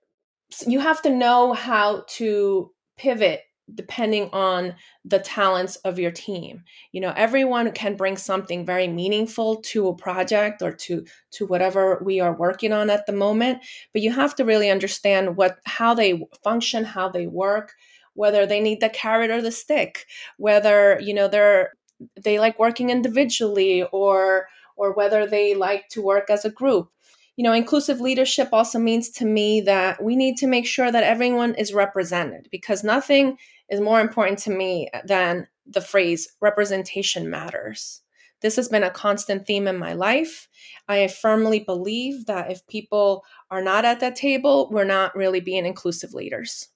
So 0.51 0.69
you 0.69 0.79
have 0.79 1.01
to 1.01 1.09
know 1.09 1.53
how 1.53 2.03
to 2.07 2.71
pivot 2.97 3.41
depending 3.73 4.29
on 4.31 4.73
the 5.03 5.19
talents 5.19 5.75
of 5.77 5.99
your 5.99 6.09
team 6.09 6.63
you 6.93 7.01
know 7.01 7.11
everyone 7.17 7.69
can 7.73 7.97
bring 7.97 8.15
something 8.15 8.65
very 8.65 8.87
meaningful 8.87 9.57
to 9.57 9.89
a 9.89 9.95
project 9.95 10.61
or 10.61 10.71
to 10.71 11.05
to 11.31 11.45
whatever 11.45 12.01
we 12.05 12.21
are 12.21 12.33
working 12.33 12.71
on 12.71 12.89
at 12.89 13.05
the 13.05 13.11
moment 13.11 13.59
but 13.91 14.01
you 14.01 14.09
have 14.09 14.33
to 14.33 14.45
really 14.45 14.69
understand 14.69 15.35
what 15.35 15.57
how 15.65 15.93
they 15.93 16.25
function 16.45 16.85
how 16.85 17.09
they 17.09 17.27
work 17.27 17.73
whether 18.13 18.45
they 18.45 18.61
need 18.61 18.79
the 18.79 18.89
carrot 18.89 19.29
or 19.29 19.41
the 19.41 19.51
stick 19.51 20.05
whether 20.37 20.97
you 21.01 21.13
know 21.13 21.27
they're 21.27 21.73
they 22.21 22.39
like 22.39 22.59
working 22.59 22.89
individually 22.89 23.83
or 23.91 24.47
or 24.75 24.93
whether 24.93 25.25
they 25.25 25.55
like 25.55 25.89
to 25.89 26.01
work 26.01 26.29
as 26.29 26.45
a 26.45 26.51
group. 26.51 26.89
You 27.35 27.43
know 27.43 27.53
inclusive 27.53 28.01
leadership 28.01 28.49
also 28.51 28.79
means 28.79 29.09
to 29.11 29.25
me 29.25 29.61
that 29.61 30.03
we 30.03 30.15
need 30.15 30.37
to 30.37 30.47
make 30.47 30.65
sure 30.65 30.91
that 30.91 31.03
everyone 31.03 31.55
is 31.55 31.73
represented 31.73 32.47
because 32.51 32.83
nothing 32.83 33.37
is 33.69 33.79
more 33.79 34.01
important 34.01 34.39
to 34.39 34.51
me 34.51 34.89
than 35.05 35.47
the 35.65 35.81
phrase 35.81 36.27
representation 36.41 37.29
matters. 37.29 38.01
This 38.41 38.55
has 38.55 38.69
been 38.69 38.83
a 38.83 38.91
constant 38.91 39.47
theme 39.47 39.67
in 39.67 39.77
my 39.77 39.93
life. 39.93 40.47
I 40.87 41.07
firmly 41.07 41.59
believe 41.59 42.27
that 42.27 42.51
if 42.51 42.65
people 42.67 43.25
are 43.49 43.61
not 43.61 43.85
at 43.85 43.99
that 43.99 44.15
table 44.15 44.69
we're 44.71 44.83
not 44.83 45.15
really 45.15 45.39
being 45.39 45.65
inclusive 45.65 46.13
leaders. 46.13 46.69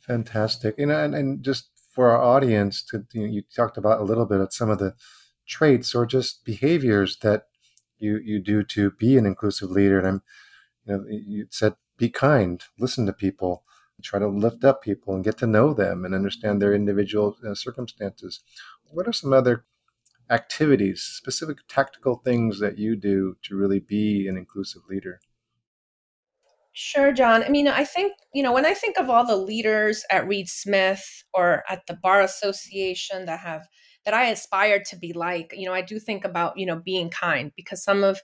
Fantastic. 0.00 0.76
You 0.78 0.86
know 0.86 1.04
and, 1.04 1.14
and 1.14 1.42
just 1.44 1.69
for 1.90 2.10
our 2.10 2.22
audience 2.22 2.82
to 2.84 3.04
you, 3.12 3.20
know, 3.20 3.26
you 3.26 3.42
talked 3.54 3.76
about 3.76 4.00
a 4.00 4.04
little 4.04 4.26
bit 4.26 4.40
of 4.40 4.52
some 4.52 4.70
of 4.70 4.78
the 4.78 4.94
traits 5.46 5.94
or 5.94 6.06
just 6.06 6.44
behaviors 6.44 7.18
that 7.18 7.46
you 7.98 8.18
you 8.24 8.40
do 8.40 8.62
to 8.62 8.90
be 8.92 9.16
an 9.16 9.26
inclusive 9.26 9.70
leader. 9.70 9.98
And 9.98 10.06
I'm 10.06 10.22
you 10.84 10.92
know 10.92 11.04
you 11.08 11.46
said 11.50 11.74
be 11.96 12.08
kind 12.08 12.62
listen 12.78 13.06
to 13.06 13.12
people 13.12 13.64
try 14.02 14.18
to 14.18 14.28
lift 14.28 14.64
up 14.64 14.82
people 14.82 15.14
and 15.14 15.24
get 15.24 15.36
to 15.38 15.46
know 15.46 15.74
them 15.74 16.04
and 16.04 16.14
understand 16.14 16.60
their 16.60 16.72
individual 16.72 17.36
uh, 17.46 17.54
circumstances. 17.54 18.40
What 18.90 19.06
are 19.06 19.12
some 19.12 19.32
other 19.32 19.64
activities 20.30 21.02
specific 21.02 21.58
tactical 21.68 22.16
things 22.16 22.60
that 22.60 22.78
you 22.78 22.96
do 22.96 23.36
to 23.42 23.56
really 23.56 23.80
be 23.80 24.28
an 24.28 24.36
inclusive 24.36 24.82
leader 24.88 25.20
Sure, 26.72 27.12
John. 27.12 27.42
I 27.42 27.48
mean, 27.48 27.66
I 27.66 27.84
think, 27.84 28.12
you 28.32 28.42
know, 28.42 28.52
when 28.52 28.64
I 28.64 28.74
think 28.74 28.98
of 28.98 29.10
all 29.10 29.26
the 29.26 29.36
leaders 29.36 30.04
at 30.10 30.26
Reed 30.26 30.48
Smith 30.48 31.24
or 31.34 31.64
at 31.68 31.86
the 31.86 31.94
Bar 31.94 32.20
Association 32.22 33.26
that 33.26 33.40
have, 33.40 33.66
that 34.04 34.14
I 34.14 34.26
aspire 34.26 34.80
to 34.88 34.96
be 34.96 35.12
like, 35.12 35.52
you 35.56 35.66
know, 35.66 35.74
I 35.74 35.82
do 35.82 35.98
think 35.98 36.24
about, 36.24 36.56
you 36.56 36.66
know, 36.66 36.76
being 36.76 37.10
kind 37.10 37.50
because 37.56 37.82
some 37.82 38.04
of 38.04 38.20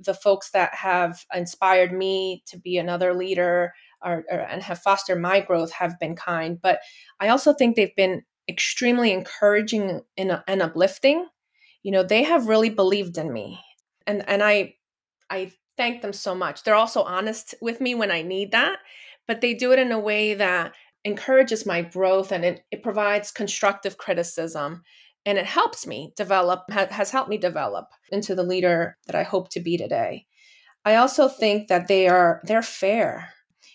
the 0.00 0.14
folks 0.14 0.50
that 0.52 0.74
have 0.74 1.24
inspired 1.34 1.92
me 1.92 2.42
to 2.46 2.58
be 2.58 2.78
another 2.78 3.12
leader 3.12 3.74
or, 4.02 4.24
or, 4.30 4.40
and 4.40 4.62
have 4.62 4.78
fostered 4.78 5.20
my 5.20 5.40
growth 5.40 5.72
have 5.72 5.98
been 6.00 6.16
kind. 6.16 6.58
But 6.60 6.80
I 7.20 7.28
also 7.28 7.52
think 7.52 7.76
they've 7.76 7.94
been 7.94 8.22
extremely 8.48 9.12
encouraging 9.12 10.00
and, 10.16 10.42
and 10.48 10.62
uplifting. 10.62 11.26
You 11.82 11.92
know, 11.92 12.02
they 12.02 12.22
have 12.22 12.48
really 12.48 12.70
believed 12.70 13.18
in 13.18 13.30
me. 13.30 13.60
And, 14.06 14.26
and 14.26 14.42
I, 14.42 14.74
I 15.30 15.52
thank 15.76 16.02
them 16.02 16.12
so 16.12 16.34
much. 16.34 16.62
They're 16.62 16.74
also 16.74 17.02
honest 17.02 17.54
with 17.60 17.80
me 17.80 17.94
when 17.94 18.10
I 18.10 18.22
need 18.22 18.52
that, 18.52 18.78
but 19.26 19.40
they 19.40 19.54
do 19.54 19.72
it 19.72 19.78
in 19.78 19.92
a 19.92 19.98
way 19.98 20.34
that 20.34 20.74
encourages 21.04 21.66
my 21.66 21.82
growth 21.82 22.32
and 22.32 22.44
it, 22.44 22.64
it 22.70 22.82
provides 22.82 23.30
constructive 23.30 23.98
criticism 23.98 24.82
and 25.26 25.38
it 25.38 25.46
helps 25.46 25.86
me 25.86 26.12
develop 26.16 26.70
has 26.70 27.10
helped 27.10 27.30
me 27.30 27.38
develop 27.38 27.88
into 28.10 28.34
the 28.34 28.42
leader 28.42 28.96
that 29.06 29.14
i 29.14 29.22
hope 29.22 29.50
to 29.50 29.60
be 29.60 29.76
today 29.76 30.24
i 30.84 30.94
also 30.94 31.28
think 31.28 31.68
that 31.68 31.88
they 31.88 32.08
are 32.08 32.40
they're 32.44 32.62
fair 32.62 33.30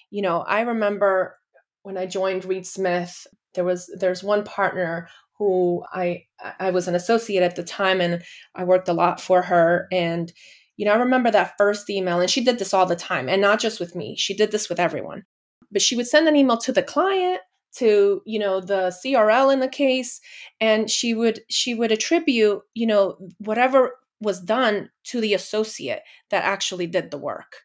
you 0.09 0.21
know 0.21 0.41
i 0.41 0.61
remember 0.61 1.37
when 1.83 1.97
i 1.97 2.05
joined 2.05 2.45
reed 2.45 2.65
smith 2.65 3.27
there 3.53 3.63
was 3.63 3.89
there's 3.99 4.23
one 4.23 4.43
partner 4.43 5.07
who 5.37 5.83
i 5.93 6.23
i 6.59 6.71
was 6.71 6.87
an 6.87 6.95
associate 6.95 7.43
at 7.43 7.55
the 7.55 7.63
time 7.63 8.01
and 8.01 8.23
i 8.55 8.63
worked 8.63 8.89
a 8.89 8.93
lot 8.93 9.21
for 9.21 9.43
her 9.43 9.87
and 9.91 10.33
you 10.79 10.85
know, 10.85 10.93
I 10.93 10.97
remember 10.97 11.29
that 11.29 11.57
first 11.57 11.89
email, 11.89 12.21
and 12.21 12.29
she 12.29 12.41
did 12.41 12.57
this 12.57 12.73
all 12.73 12.85
the 12.85 12.95
time, 12.95 13.27
and 13.27 13.41
not 13.41 13.59
just 13.59 13.81
with 13.81 13.95
me. 13.95 14.15
She 14.17 14.33
did 14.33 14.51
this 14.51 14.69
with 14.69 14.79
everyone. 14.79 15.25
But 15.69 15.81
she 15.81 15.97
would 15.97 16.07
send 16.07 16.25
an 16.29 16.37
email 16.37 16.55
to 16.59 16.71
the 16.71 16.81
client, 16.81 17.41
to 17.79 18.21
you 18.25 18.39
know 18.39 18.61
the 18.61 18.97
CRL 19.03 19.51
in 19.51 19.59
the 19.59 19.67
case, 19.67 20.21
and 20.61 20.89
she 20.89 21.13
would 21.13 21.41
she 21.49 21.75
would 21.75 21.91
attribute 21.91 22.61
you 22.75 22.87
know 22.87 23.17
whatever 23.39 23.97
was 24.21 24.39
done 24.39 24.89
to 25.03 25.19
the 25.19 25.33
associate 25.33 25.99
that 26.29 26.45
actually 26.45 26.87
did 26.87 27.11
the 27.11 27.17
work. 27.17 27.57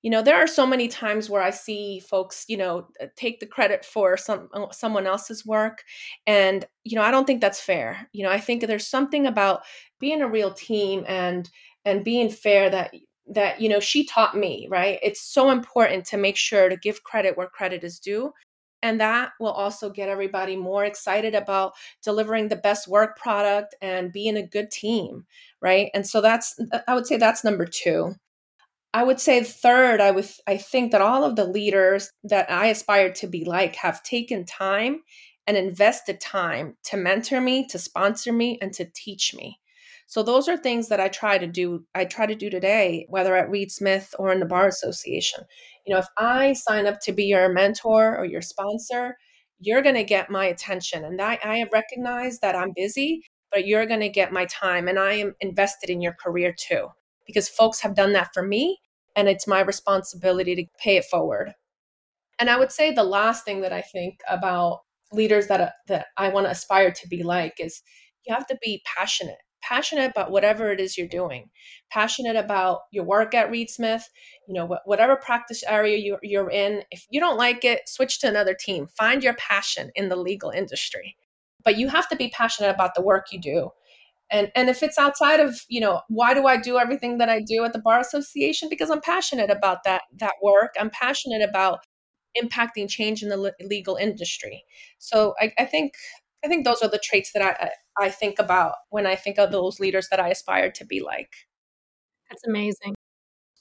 You 0.00 0.10
know, 0.10 0.22
there 0.22 0.36
are 0.36 0.46
so 0.46 0.66
many 0.66 0.88
times 0.88 1.28
where 1.28 1.42
I 1.42 1.50
see 1.50 2.00
folks, 2.00 2.46
you 2.48 2.56
know, 2.56 2.88
uh, 2.98 3.06
take 3.14 3.40
the 3.40 3.46
credit 3.46 3.84
for 3.84 4.16
some 4.16 4.48
uh, 4.54 4.70
someone 4.70 5.06
else's 5.06 5.44
work, 5.44 5.82
and 6.26 6.64
you 6.82 6.96
know, 6.96 7.02
I 7.02 7.10
don't 7.10 7.26
think 7.26 7.42
that's 7.42 7.60
fair. 7.60 8.08
You 8.14 8.24
know, 8.24 8.30
I 8.30 8.40
think 8.40 8.62
there's 8.62 8.86
something 8.86 9.26
about 9.26 9.64
being 10.00 10.22
a 10.22 10.28
real 10.28 10.50
team 10.50 11.04
and 11.06 11.50
and 11.84 12.04
being 12.04 12.30
fair 12.30 12.70
that 12.70 12.94
that 13.26 13.60
you 13.60 13.68
know 13.68 13.80
she 13.80 14.04
taught 14.04 14.36
me 14.36 14.66
right 14.70 14.98
it's 15.02 15.20
so 15.22 15.50
important 15.50 16.04
to 16.04 16.16
make 16.16 16.36
sure 16.36 16.68
to 16.68 16.76
give 16.76 17.02
credit 17.04 17.36
where 17.36 17.48
credit 17.48 17.82
is 17.84 17.98
due 17.98 18.32
And 18.82 19.00
that 19.00 19.32
will 19.40 19.52
also 19.52 19.90
get 19.90 20.08
everybody 20.10 20.56
more 20.56 20.84
excited 20.84 21.34
about 21.34 21.72
delivering 22.04 22.48
the 22.48 22.56
best 22.56 22.86
work 22.88 23.16
product 23.18 23.74
and 23.80 24.12
being 24.12 24.36
a 24.36 24.46
good 24.46 24.70
team, 24.70 25.26
right? 25.62 25.90
And 25.94 26.06
so 26.06 26.20
that's, 26.20 26.54
uh, 26.72 26.80
I 26.86 26.94
would 26.94 27.06
say 27.06 27.16
that's 27.18 27.44
number 27.44 27.66
two. 27.66 28.14
I 28.94 29.02
would 29.04 29.20
say 29.20 29.42
third, 29.42 30.00
I 30.00 30.10
would 30.12 30.28
I 30.46 30.56
think 30.56 30.92
that 30.92 31.00
all 31.00 31.24
of 31.24 31.36
the 31.36 31.44
leaders 31.46 32.10
that 32.24 32.50
I 32.50 32.66
aspire 32.68 33.12
to 33.14 33.26
be 33.26 33.44
like 33.44 33.76
have 33.76 34.02
taken 34.02 34.44
time 34.46 35.02
and 35.46 35.56
invested 35.56 36.20
time 36.20 36.76
to 36.84 36.96
mentor 36.96 37.40
me, 37.40 37.66
to 37.68 37.78
sponsor 37.78 38.32
me, 38.32 38.58
and 38.62 38.72
to 38.74 38.86
teach 38.94 39.34
me. 39.34 39.58
So 40.06 40.22
those 40.22 40.48
are 40.48 40.56
things 40.56 40.88
that 40.88 41.00
I 41.00 41.08
try 41.08 41.38
to 41.38 41.46
do. 41.46 41.84
I 41.94 42.04
try 42.04 42.26
to 42.26 42.34
do 42.34 42.50
today, 42.50 43.06
whether 43.08 43.34
at 43.36 43.50
Reed 43.50 43.72
Smith 43.72 44.14
or 44.18 44.32
in 44.32 44.40
the 44.40 44.46
Bar 44.46 44.68
Association. 44.68 45.44
You 45.86 45.94
know, 45.94 46.00
if 46.00 46.06
I 46.18 46.52
sign 46.52 46.86
up 46.86 47.00
to 47.00 47.12
be 47.12 47.24
your 47.24 47.52
mentor 47.52 48.16
or 48.16 48.24
your 48.24 48.42
sponsor, 48.42 49.16
you're 49.58 49.82
going 49.82 49.94
to 49.94 50.04
get 50.04 50.30
my 50.30 50.44
attention. 50.44 51.04
And 51.04 51.20
I, 51.20 51.38
I 51.42 51.66
recognize 51.72 52.40
that 52.40 52.54
I'm 52.54 52.72
busy, 52.76 53.22
but 53.50 53.66
you're 53.66 53.86
going 53.86 54.00
to 54.00 54.08
get 54.08 54.32
my 54.32 54.46
time. 54.46 54.88
And 54.88 54.98
I 54.98 55.14
am 55.14 55.34
invested 55.40 55.90
in 55.90 56.00
your 56.00 56.14
career 56.22 56.54
too, 56.56 56.88
because 57.26 57.48
folks 57.48 57.80
have 57.80 57.96
done 57.96 58.12
that 58.12 58.28
for 58.34 58.42
me 58.42 58.78
and 59.16 59.28
it's 59.28 59.46
my 59.46 59.60
responsibility 59.60 60.54
to 60.56 60.66
pay 60.78 60.96
it 60.96 61.04
forward. 61.04 61.52
And 62.38 62.50
I 62.50 62.58
would 62.58 62.72
say 62.72 62.92
the 62.92 63.04
last 63.04 63.44
thing 63.44 63.60
that 63.60 63.72
I 63.72 63.80
think 63.80 64.18
about 64.28 64.80
leaders 65.12 65.46
that 65.46 65.60
uh, 65.60 65.70
that 65.88 66.06
I 66.16 66.28
want 66.28 66.46
to 66.46 66.50
aspire 66.50 66.90
to 66.90 67.08
be 67.08 67.22
like 67.22 67.54
is 67.58 67.80
you 68.26 68.34
have 68.34 68.46
to 68.48 68.58
be 68.60 68.82
passionate 68.96 69.38
passionate 69.66 70.10
about 70.10 70.30
whatever 70.30 70.70
it 70.70 70.80
is 70.80 70.98
you're 70.98 71.06
doing 71.06 71.48
passionate 71.90 72.36
about 72.36 72.80
your 72.92 73.04
work 73.04 73.34
at 73.34 73.50
reed 73.50 73.70
smith 73.70 74.08
you 74.46 74.54
know 74.54 74.76
whatever 74.84 75.16
practice 75.16 75.62
area 75.68 75.96
you're, 75.96 76.18
you're 76.22 76.50
in. 76.50 76.82
If 76.90 77.06
you 77.10 77.20
don't 77.20 77.36
like 77.36 77.64
it 77.64 77.88
switch 77.88 78.20
to 78.20 78.28
another 78.28 78.54
team. 78.58 78.86
Find 78.96 79.22
your 79.22 79.34
passion 79.34 79.90
in 79.94 80.08
the 80.08 80.16
legal 80.16 80.50
industry. 80.50 81.16
But 81.64 81.78
you 81.78 81.88
have 81.88 82.08
to 82.08 82.16
be 82.16 82.28
passionate 82.28 82.70
about 82.70 82.94
the 82.94 83.02
work 83.02 83.26
you 83.32 83.40
do. 83.40 83.70
And 84.30 84.50
and 84.54 84.68
if 84.68 84.82
it's 84.82 84.98
outside 84.98 85.40
of 85.40 85.56
you 85.68 85.80
know 85.80 86.00
why 86.08 86.34
do 86.34 86.46
i 86.46 86.56
do 86.56 86.78
everything 86.78 87.18
that 87.18 87.28
i 87.28 87.40
do 87.40 87.64
at 87.64 87.72
the 87.72 87.78
bar 87.78 88.00
association? 88.00 88.68
Because 88.68 88.90
i'm 88.90 89.00
passionate 89.00 89.50
about 89.50 89.84
that 89.84 90.02
that 90.18 90.34
work. 90.42 90.74
I'm 90.78 90.90
passionate 90.90 91.42
about 91.42 91.80
impacting 92.40 92.88
change 92.88 93.22
in 93.22 93.28
the 93.28 93.52
legal 93.60 93.96
industry. 93.96 94.64
So 94.98 95.34
i, 95.40 95.52
I 95.58 95.64
think 95.64 95.92
i 96.44 96.48
think 96.48 96.64
those 96.64 96.82
are 96.82 96.88
the 96.88 96.98
traits 97.02 97.32
that 97.32 97.42
i 97.42 97.70
i 97.98 98.10
think 98.10 98.38
about 98.38 98.74
when 98.90 99.06
i 99.06 99.14
think 99.16 99.38
of 99.38 99.52
those 99.52 99.80
leaders 99.80 100.08
that 100.10 100.20
i 100.20 100.28
aspire 100.28 100.70
to 100.70 100.84
be 100.84 101.00
like. 101.00 101.32
That's 102.30 102.46
amazing. 102.46 102.94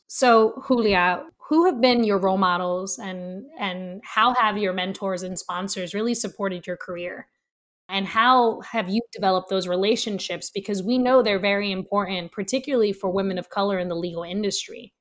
So 0.08 0.64
julia 0.68 1.26
who 1.50 1.66
have 1.66 1.82
been 1.82 2.04
your 2.04 2.20
role 2.20 2.38
models 2.38 2.98
and 3.00 3.46
and 3.60 4.02
how 4.04 4.34
have 4.36 4.58
your 4.58 4.74
mentors 4.74 5.24
and 5.24 5.38
sponsors 5.38 5.94
really 5.94 6.16
supported 6.16 6.68
your 6.68 6.78
career? 6.78 7.28
And 7.90 8.08
how 8.08 8.62
have 8.62 8.90
you 8.90 9.02
developed 9.14 9.50
those 9.50 9.68
relationships? 9.68 10.50
Because 10.54 10.84
we 10.84 10.98
know 10.98 11.22
they're 11.22 11.40
very 11.40 11.72
important 11.72 12.32
particularly 12.32 12.94
for 12.94 13.12
women 13.12 13.38
of 13.38 13.50
color 13.50 13.80
in 13.80 13.90
the 13.90 13.96
legal 13.96 14.24
industry 14.24 14.94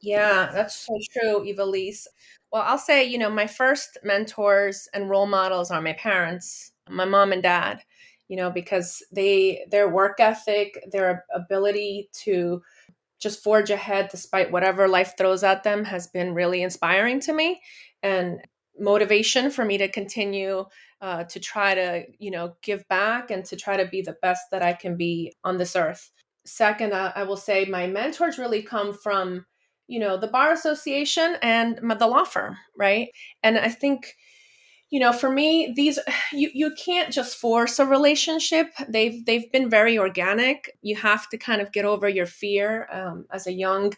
yeah 0.00 0.50
that's 0.52 0.74
so 0.74 0.98
true 1.12 1.40
Ivelisse. 1.44 2.06
well 2.52 2.62
i'll 2.66 2.78
say 2.78 3.04
you 3.04 3.18
know 3.18 3.30
my 3.30 3.46
first 3.46 3.98
mentors 4.02 4.88
and 4.92 5.10
role 5.10 5.26
models 5.26 5.70
are 5.70 5.80
my 5.80 5.94
parents 5.94 6.72
my 6.88 7.04
mom 7.04 7.32
and 7.32 7.42
dad 7.42 7.82
you 8.28 8.36
know 8.36 8.50
because 8.50 9.02
they 9.12 9.64
their 9.70 9.88
work 9.88 10.20
ethic 10.20 10.84
their 10.90 11.24
ability 11.34 12.08
to 12.12 12.62
just 13.20 13.42
forge 13.42 13.70
ahead 13.70 14.08
despite 14.10 14.52
whatever 14.52 14.86
life 14.86 15.14
throws 15.18 15.42
at 15.42 15.64
them 15.64 15.84
has 15.84 16.06
been 16.06 16.34
really 16.34 16.62
inspiring 16.62 17.20
to 17.20 17.32
me 17.32 17.60
and 18.02 18.40
motivation 18.78 19.50
for 19.50 19.64
me 19.64 19.76
to 19.78 19.88
continue 19.88 20.64
uh, 21.00 21.24
to 21.24 21.40
try 21.40 21.74
to 21.74 22.04
you 22.18 22.30
know 22.30 22.54
give 22.62 22.86
back 22.88 23.30
and 23.30 23.44
to 23.44 23.56
try 23.56 23.76
to 23.76 23.86
be 23.86 24.02
the 24.02 24.16
best 24.22 24.42
that 24.52 24.62
i 24.62 24.72
can 24.72 24.96
be 24.96 25.32
on 25.44 25.58
this 25.58 25.74
earth 25.74 26.10
second 26.46 26.92
uh, 26.92 27.12
i 27.16 27.22
will 27.22 27.36
say 27.36 27.64
my 27.64 27.86
mentors 27.86 28.38
really 28.38 28.62
come 28.62 28.92
from 28.92 29.44
you 29.88 29.98
know 29.98 30.16
the 30.16 30.28
bar 30.28 30.52
association 30.52 31.36
and 31.42 31.78
the 31.98 32.06
law 32.06 32.24
firm 32.24 32.56
right? 32.76 33.08
And 33.42 33.58
i 33.58 33.68
think 33.68 34.14
you 34.90 35.00
know 35.00 35.12
for 35.12 35.30
me 35.30 35.72
these 35.76 35.98
you 36.32 36.50
you 36.54 36.72
can't 36.84 37.12
just 37.12 37.36
force 37.36 37.78
a 37.78 37.86
relationship. 37.86 38.68
They've 38.88 39.24
they've 39.26 39.50
been 39.52 39.70
very 39.70 39.98
organic. 39.98 40.76
You 40.82 40.96
have 40.96 41.28
to 41.30 41.38
kind 41.38 41.60
of 41.62 41.72
get 41.72 41.84
over 41.84 42.08
your 42.08 42.26
fear 42.26 42.88
um, 42.92 43.26
as 43.32 43.46
a 43.46 43.52
young 43.52 43.94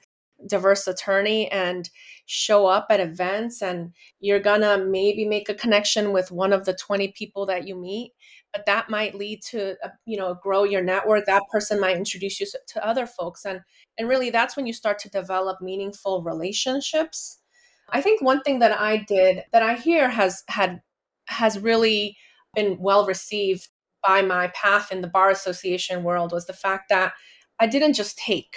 diverse 0.46 0.86
attorney 0.86 1.50
and 1.50 1.90
show 2.26 2.66
up 2.66 2.86
at 2.90 3.00
events 3.00 3.62
and 3.62 3.92
you're 4.20 4.40
gonna 4.40 4.78
maybe 4.78 5.24
make 5.24 5.48
a 5.48 5.54
connection 5.54 6.12
with 6.12 6.30
one 6.30 6.52
of 6.52 6.64
the 6.64 6.74
20 6.74 7.08
people 7.16 7.46
that 7.46 7.66
you 7.66 7.74
meet 7.74 8.12
but 8.52 8.66
that 8.66 8.90
might 8.90 9.14
lead 9.14 9.42
to 9.42 9.76
uh, 9.84 9.90
you 10.06 10.16
know 10.16 10.34
grow 10.34 10.64
your 10.64 10.82
network. 10.82 11.26
That 11.26 11.42
person 11.50 11.80
might 11.80 11.96
introduce 11.96 12.40
you 12.40 12.46
to 12.68 12.86
other 12.86 13.06
folks 13.06 13.44
and 13.44 13.60
and 13.98 14.08
really 14.08 14.30
that's 14.30 14.56
when 14.56 14.66
you 14.66 14.72
start 14.72 14.98
to 15.00 15.10
develop 15.10 15.60
meaningful 15.60 16.22
relationships. 16.22 17.38
I 17.90 18.00
think 18.00 18.22
one 18.22 18.42
thing 18.42 18.60
that 18.60 18.78
i 18.80 18.98
did 18.98 19.42
that 19.52 19.62
i 19.62 19.74
hear 19.74 20.08
has 20.08 20.44
had 20.48 20.80
has 21.26 21.58
really 21.58 22.16
been 22.54 22.76
well 22.80 23.06
received 23.06 23.68
by 24.06 24.22
my 24.22 24.48
path 24.48 24.92
in 24.92 25.00
the 25.00 25.08
bar 25.08 25.30
association 25.30 26.02
world 26.04 26.32
was 26.32 26.46
the 26.46 26.52
fact 26.52 26.88
that 26.88 27.12
i 27.58 27.66
didn't 27.66 27.94
just 27.94 28.16
take 28.16 28.56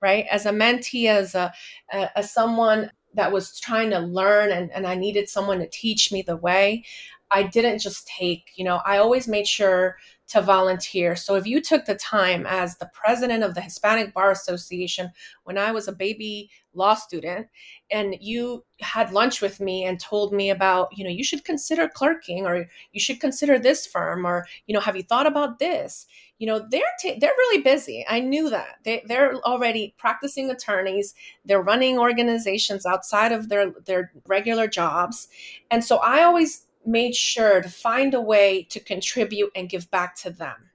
right? 0.00 0.26
As 0.30 0.46
a 0.46 0.50
mentee, 0.50 1.06
as 1.08 1.34
a 1.34 1.52
as 1.92 2.32
someone 2.32 2.90
that 3.14 3.32
was 3.32 3.58
trying 3.58 3.90
to 3.90 3.98
learn 3.98 4.52
and, 4.52 4.70
and 4.72 4.86
I 4.86 4.94
needed 4.94 5.28
someone 5.28 5.58
to 5.58 5.68
teach 5.68 6.12
me 6.12 6.22
the 6.22 6.36
way, 6.36 6.84
I 7.30 7.42
didn't 7.44 7.80
just 7.80 8.06
take, 8.06 8.50
you 8.56 8.64
know, 8.64 8.80
I 8.84 8.98
always 8.98 9.28
made 9.28 9.46
sure 9.46 9.96
to 10.30 10.40
volunteer. 10.40 11.16
So 11.16 11.34
if 11.34 11.44
you 11.44 11.60
took 11.60 11.84
the 11.84 11.96
time 11.96 12.46
as 12.46 12.76
the 12.76 12.88
president 12.94 13.42
of 13.42 13.56
the 13.56 13.60
Hispanic 13.60 14.14
Bar 14.14 14.30
Association 14.30 15.10
when 15.42 15.58
I 15.58 15.72
was 15.72 15.88
a 15.88 15.92
baby 15.92 16.50
law 16.72 16.94
student 16.94 17.48
and 17.90 18.14
you 18.20 18.64
had 18.80 19.12
lunch 19.12 19.42
with 19.42 19.58
me 19.58 19.84
and 19.84 19.98
told 19.98 20.32
me 20.32 20.50
about, 20.50 20.96
you 20.96 21.02
know, 21.02 21.10
you 21.10 21.24
should 21.24 21.44
consider 21.44 21.88
clerking 21.88 22.46
or 22.46 22.68
you 22.92 23.00
should 23.00 23.18
consider 23.18 23.58
this 23.58 23.88
firm 23.88 24.24
or, 24.24 24.46
you 24.68 24.72
know, 24.72 24.78
have 24.78 24.94
you 24.94 25.02
thought 25.02 25.26
about 25.26 25.58
this? 25.58 26.06
You 26.38 26.46
know, 26.46 26.64
they're 26.70 26.82
ta- 27.02 27.18
they're 27.20 27.30
really 27.30 27.62
busy. 27.62 28.06
I 28.08 28.20
knew 28.20 28.50
that. 28.50 28.76
They 28.84 29.02
they're 29.06 29.34
already 29.40 29.94
practicing 29.98 30.48
attorneys. 30.48 31.12
They're 31.44 31.60
running 31.60 31.98
organizations 31.98 32.86
outside 32.86 33.32
of 33.32 33.48
their 33.48 33.72
their 33.84 34.12
regular 34.28 34.68
jobs. 34.68 35.26
And 35.72 35.84
so 35.84 35.96
I 35.96 36.22
always 36.22 36.66
made 36.84 37.14
sure 37.14 37.60
to 37.60 37.68
find 37.68 38.14
a 38.14 38.20
way 38.20 38.66
to 38.70 38.80
contribute 38.80 39.50
and 39.54 39.68
give 39.68 39.90
back 39.90 40.14
to 40.16 40.30
them. 40.30 40.70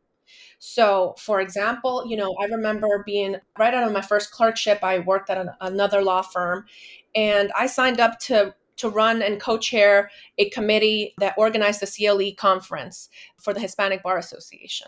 So, 0.60 1.16
for 1.18 1.42
example, 1.42 2.06
you 2.08 2.18
know, 2.18 2.36
I 2.42 2.46
remember 2.46 3.04
being 3.06 3.36
right 3.58 3.74
out 3.74 3.86
of 3.86 3.94
my 3.94 4.02
first 4.02 4.32
clerkship, 4.32 4.80
I 4.84 5.00
worked 5.00 5.30
at 5.30 5.38
an, 5.38 5.52
another 5.62 6.02
law 6.02 6.22
firm 6.22 6.66
and 7.14 7.52
I 7.56 7.68
signed 7.68 8.00
up 8.00 8.20
to 8.22 8.56
to 8.78 8.90
run 8.90 9.22
and 9.22 9.40
co-chair 9.40 10.10
a 10.38 10.50
committee 10.50 11.14
that 11.20 11.36
organized 11.38 11.82
the 11.82 11.88
CLE 11.88 12.34
conference 12.38 13.08
for 13.38 13.54
the 13.54 13.60
Hispanic 13.62 14.04
Bar 14.04 14.18
Association. 14.18 14.88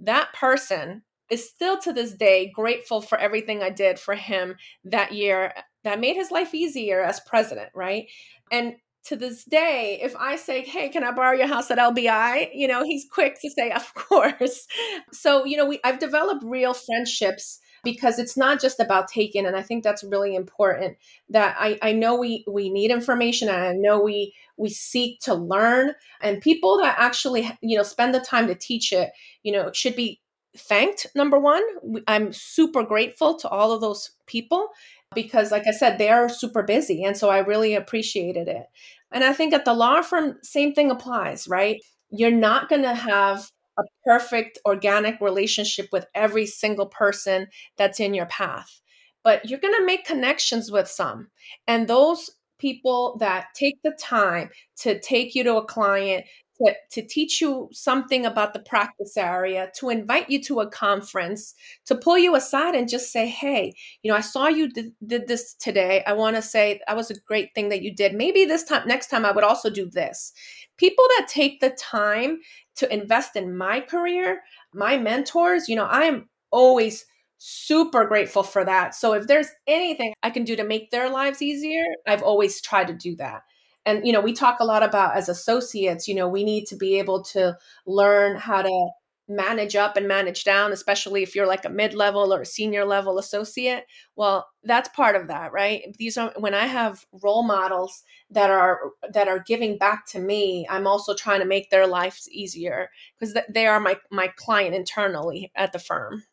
That 0.00 0.32
person 0.32 1.02
is 1.30 1.48
still 1.48 1.78
to 1.78 1.92
this 1.92 2.14
day 2.14 2.50
grateful 2.52 3.00
for 3.00 3.16
everything 3.16 3.62
I 3.62 3.70
did 3.70 3.98
for 3.98 4.14
him 4.14 4.56
that 4.84 5.12
year 5.12 5.54
that 5.84 6.00
made 6.00 6.16
his 6.16 6.30
life 6.30 6.54
easier 6.54 7.02
as 7.02 7.20
president, 7.20 7.70
right? 7.74 8.06
And 8.50 8.76
to 9.06 9.16
this 9.16 9.44
day, 9.44 9.98
if 10.02 10.14
I 10.16 10.36
say, 10.36 10.62
Hey, 10.62 10.88
can 10.88 11.04
I 11.04 11.12
borrow 11.12 11.36
your 11.36 11.46
house 11.46 11.70
at 11.70 11.78
LBI? 11.78 12.50
You 12.54 12.68
know, 12.68 12.84
he's 12.84 13.06
quick 13.10 13.40
to 13.42 13.50
say, 13.50 13.70
Of 13.72 13.94
course. 13.94 14.66
So, 15.12 15.44
you 15.44 15.56
know, 15.56 15.66
we 15.66 15.80
I've 15.84 15.98
developed 15.98 16.44
real 16.44 16.74
friendships 16.74 17.60
because 17.84 18.18
it's 18.18 18.36
not 18.36 18.60
just 18.60 18.80
about 18.80 19.06
taking 19.06 19.46
and 19.46 19.54
i 19.54 19.62
think 19.62 19.84
that's 19.84 20.02
really 20.02 20.34
important 20.34 20.96
that 21.28 21.54
i, 21.58 21.78
I 21.82 21.92
know 21.92 22.16
we 22.16 22.44
we 22.50 22.70
need 22.70 22.90
information 22.90 23.48
and 23.48 23.58
i 23.62 23.72
know 23.72 24.02
we 24.02 24.34
we 24.56 24.70
seek 24.70 25.20
to 25.20 25.34
learn 25.34 25.92
and 26.20 26.40
people 26.40 26.78
that 26.78 26.96
actually 26.98 27.48
you 27.60 27.76
know 27.76 27.82
spend 27.84 28.14
the 28.14 28.20
time 28.20 28.48
to 28.48 28.54
teach 28.54 28.92
it 28.92 29.10
you 29.42 29.52
know 29.52 29.70
should 29.72 29.94
be 29.94 30.20
thanked 30.56 31.06
number 31.14 31.38
one 31.38 31.62
i'm 32.08 32.32
super 32.32 32.82
grateful 32.82 33.36
to 33.38 33.48
all 33.48 33.72
of 33.72 33.80
those 33.80 34.10
people 34.26 34.68
because 35.14 35.50
like 35.50 35.66
i 35.66 35.70
said 35.70 35.98
they 35.98 36.08
are 36.08 36.28
super 36.28 36.62
busy 36.62 37.04
and 37.04 37.16
so 37.16 37.30
i 37.30 37.38
really 37.38 37.74
appreciated 37.74 38.48
it. 38.48 38.66
And 39.12 39.24
i 39.24 39.32
think 39.32 39.52
at 39.54 39.64
the 39.64 39.74
law 39.74 40.02
firm 40.02 40.36
same 40.42 40.72
thing 40.74 40.90
applies 40.90 41.48
right? 41.48 41.80
You're 42.10 42.30
not 42.30 42.68
going 42.68 42.82
to 42.82 42.94
have 42.94 43.50
a 43.76 43.82
perfect 44.04 44.58
organic 44.64 45.20
relationship 45.20 45.88
with 45.92 46.06
every 46.14 46.46
single 46.46 46.86
person 46.86 47.48
that's 47.76 47.98
in 47.98 48.14
your 48.14 48.26
path 48.26 48.80
but 49.24 49.48
you're 49.48 49.58
going 49.58 49.74
to 49.74 49.86
make 49.86 50.04
connections 50.04 50.70
with 50.70 50.86
some. 50.86 51.28
And 51.66 51.88
those 51.88 52.30
people 52.60 53.16
that 53.18 53.46
take 53.54 53.76
the 53.82 53.96
time 54.00 54.50
to 54.76 55.00
take 55.00 55.34
you 55.34 55.42
to 55.42 55.56
a 55.56 55.64
client 55.64 56.24
to, 56.58 56.74
to 56.92 57.06
teach 57.06 57.40
you 57.40 57.68
something 57.72 58.24
about 58.24 58.52
the 58.52 58.60
practice 58.60 59.16
area, 59.16 59.70
to 59.78 59.90
invite 59.90 60.30
you 60.30 60.40
to 60.44 60.60
a 60.60 60.70
conference, 60.70 61.54
to 61.86 61.94
pull 61.94 62.18
you 62.18 62.34
aside 62.34 62.74
and 62.74 62.88
just 62.88 63.12
say, 63.12 63.26
hey, 63.26 63.72
you 64.02 64.10
know, 64.10 64.16
I 64.16 64.20
saw 64.20 64.48
you 64.48 64.70
did, 64.70 64.92
did 65.04 65.26
this 65.26 65.54
today. 65.54 66.02
I 66.06 66.12
want 66.12 66.36
to 66.36 66.42
say 66.42 66.80
that 66.86 66.96
was 66.96 67.10
a 67.10 67.20
great 67.20 67.50
thing 67.54 67.68
that 67.70 67.82
you 67.82 67.94
did. 67.94 68.14
Maybe 68.14 68.44
this 68.44 68.64
time, 68.64 68.86
next 68.86 69.08
time, 69.08 69.24
I 69.24 69.32
would 69.32 69.44
also 69.44 69.70
do 69.70 69.88
this. 69.90 70.32
People 70.76 71.04
that 71.18 71.28
take 71.28 71.60
the 71.60 71.70
time 71.70 72.38
to 72.76 72.92
invest 72.92 73.36
in 73.36 73.56
my 73.56 73.80
career, 73.80 74.42
my 74.72 74.96
mentors, 74.96 75.68
you 75.68 75.76
know, 75.76 75.86
I 75.86 76.04
am 76.04 76.28
always 76.50 77.04
super 77.38 78.06
grateful 78.06 78.42
for 78.42 78.64
that. 78.64 78.94
So 78.94 79.12
if 79.12 79.26
there's 79.26 79.48
anything 79.66 80.14
I 80.22 80.30
can 80.30 80.44
do 80.44 80.56
to 80.56 80.64
make 80.64 80.90
their 80.90 81.10
lives 81.10 81.42
easier, 81.42 81.84
I've 82.06 82.22
always 82.22 82.60
tried 82.60 82.86
to 82.88 82.94
do 82.94 83.16
that 83.16 83.42
and 83.86 84.06
you 84.06 84.12
know 84.12 84.20
we 84.20 84.32
talk 84.32 84.60
a 84.60 84.64
lot 84.64 84.82
about 84.82 85.16
as 85.16 85.28
associates 85.28 86.08
you 86.08 86.14
know 86.14 86.28
we 86.28 86.44
need 86.44 86.66
to 86.66 86.76
be 86.76 86.98
able 86.98 87.22
to 87.22 87.56
learn 87.86 88.36
how 88.36 88.62
to 88.62 88.90
manage 89.26 89.74
up 89.74 89.96
and 89.96 90.06
manage 90.06 90.44
down 90.44 90.72
especially 90.72 91.22
if 91.22 91.34
you're 91.34 91.46
like 91.46 91.64
a 91.64 91.70
mid-level 91.70 92.32
or 92.32 92.42
a 92.42 92.46
senior 92.46 92.84
level 92.84 93.18
associate. 93.18 93.84
Well 94.16 94.46
that's 94.62 94.88
part 94.90 95.16
of 95.16 95.28
that 95.28 95.52
right? 95.52 95.82
These 95.98 96.18
are 96.18 96.32
when 96.36 96.54
i 96.54 96.66
have 96.66 97.06
role 97.22 97.42
models 97.42 98.02
that 98.30 98.50
are 98.50 98.78
that 99.12 99.28
are 99.28 99.38
giving 99.38 99.78
back 99.78 100.06
to 100.08 100.18
me 100.18 100.66
i'm 100.68 100.86
also 100.86 101.14
trying 101.14 101.40
to 101.40 101.46
make 101.46 101.70
their 101.70 101.86
lives 101.86 102.28
easier 102.30 102.90
because 103.18 103.34
they 103.48 103.66
are 103.66 103.80
my 103.80 103.96
my 104.10 104.28
client 104.36 104.74
internally 104.74 105.50
at 105.56 105.72
the 105.72 105.78
firm. 105.78 106.24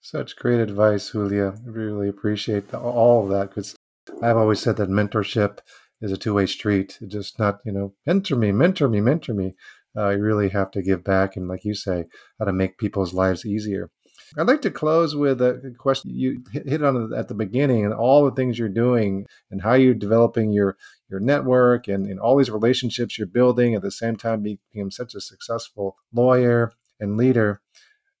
Such 0.00 0.36
great 0.36 0.60
advice 0.60 1.12
julia. 1.12 1.54
I 1.66 1.68
really 1.68 2.08
appreciate 2.08 2.72
all 2.72 3.24
of 3.24 3.30
that 3.30 3.50
because 3.50 3.76
i've 4.22 4.38
always 4.38 4.60
said 4.60 4.76
that 4.76 4.88
mentorship 4.88 5.58
is 6.02 6.12
a 6.12 6.18
two-way 6.18 6.46
street. 6.46 6.98
just 7.06 7.38
not, 7.38 7.60
you 7.64 7.72
know, 7.72 7.94
mentor 8.04 8.36
me, 8.36 8.52
mentor 8.52 8.88
me, 8.88 9.00
mentor 9.00 9.32
me. 9.32 9.54
Uh, 9.96 10.10
you 10.10 10.22
really 10.22 10.50
have 10.50 10.70
to 10.72 10.82
give 10.82 11.04
back, 11.04 11.36
and 11.36 11.48
like 11.48 11.64
you 11.64 11.74
say, 11.74 12.04
how 12.38 12.44
to 12.44 12.52
make 12.52 12.78
people's 12.78 13.14
lives 13.14 13.46
easier. 13.46 13.90
I'd 14.38 14.46
like 14.46 14.62
to 14.62 14.70
close 14.70 15.14
with 15.14 15.42
a 15.42 15.74
question 15.78 16.10
you 16.14 16.42
hit 16.52 16.82
on 16.82 17.12
at 17.12 17.28
the 17.28 17.34
beginning, 17.34 17.84
and 17.84 17.92
all 17.92 18.24
the 18.24 18.30
things 18.30 18.58
you're 18.58 18.68
doing, 18.68 19.26
and 19.50 19.62
how 19.62 19.74
you're 19.74 19.94
developing 19.94 20.52
your 20.52 20.76
your 21.10 21.20
network, 21.20 21.88
and, 21.88 22.06
and 22.06 22.18
all 22.18 22.38
these 22.38 22.50
relationships 22.50 23.18
you're 23.18 23.26
building 23.26 23.74
at 23.74 23.82
the 23.82 23.90
same 23.90 24.16
time 24.16 24.42
being 24.42 24.90
such 24.90 25.14
a 25.14 25.20
successful 25.20 25.96
lawyer 26.12 26.72
and 26.98 27.18
leader. 27.18 27.60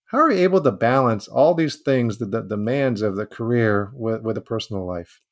How 0.06 0.18
are 0.18 0.30
you 0.30 0.40
able 0.40 0.60
to 0.60 0.72
balance 0.72 1.26
all 1.26 1.54
these 1.54 1.76
things, 1.76 2.18
the, 2.18 2.26
the 2.26 2.42
demands 2.42 3.00
of 3.00 3.16
the 3.16 3.24
career, 3.24 3.90
with, 3.94 4.20
with 4.20 4.36
a 4.36 4.42
personal 4.42 4.86
life? 4.86 5.22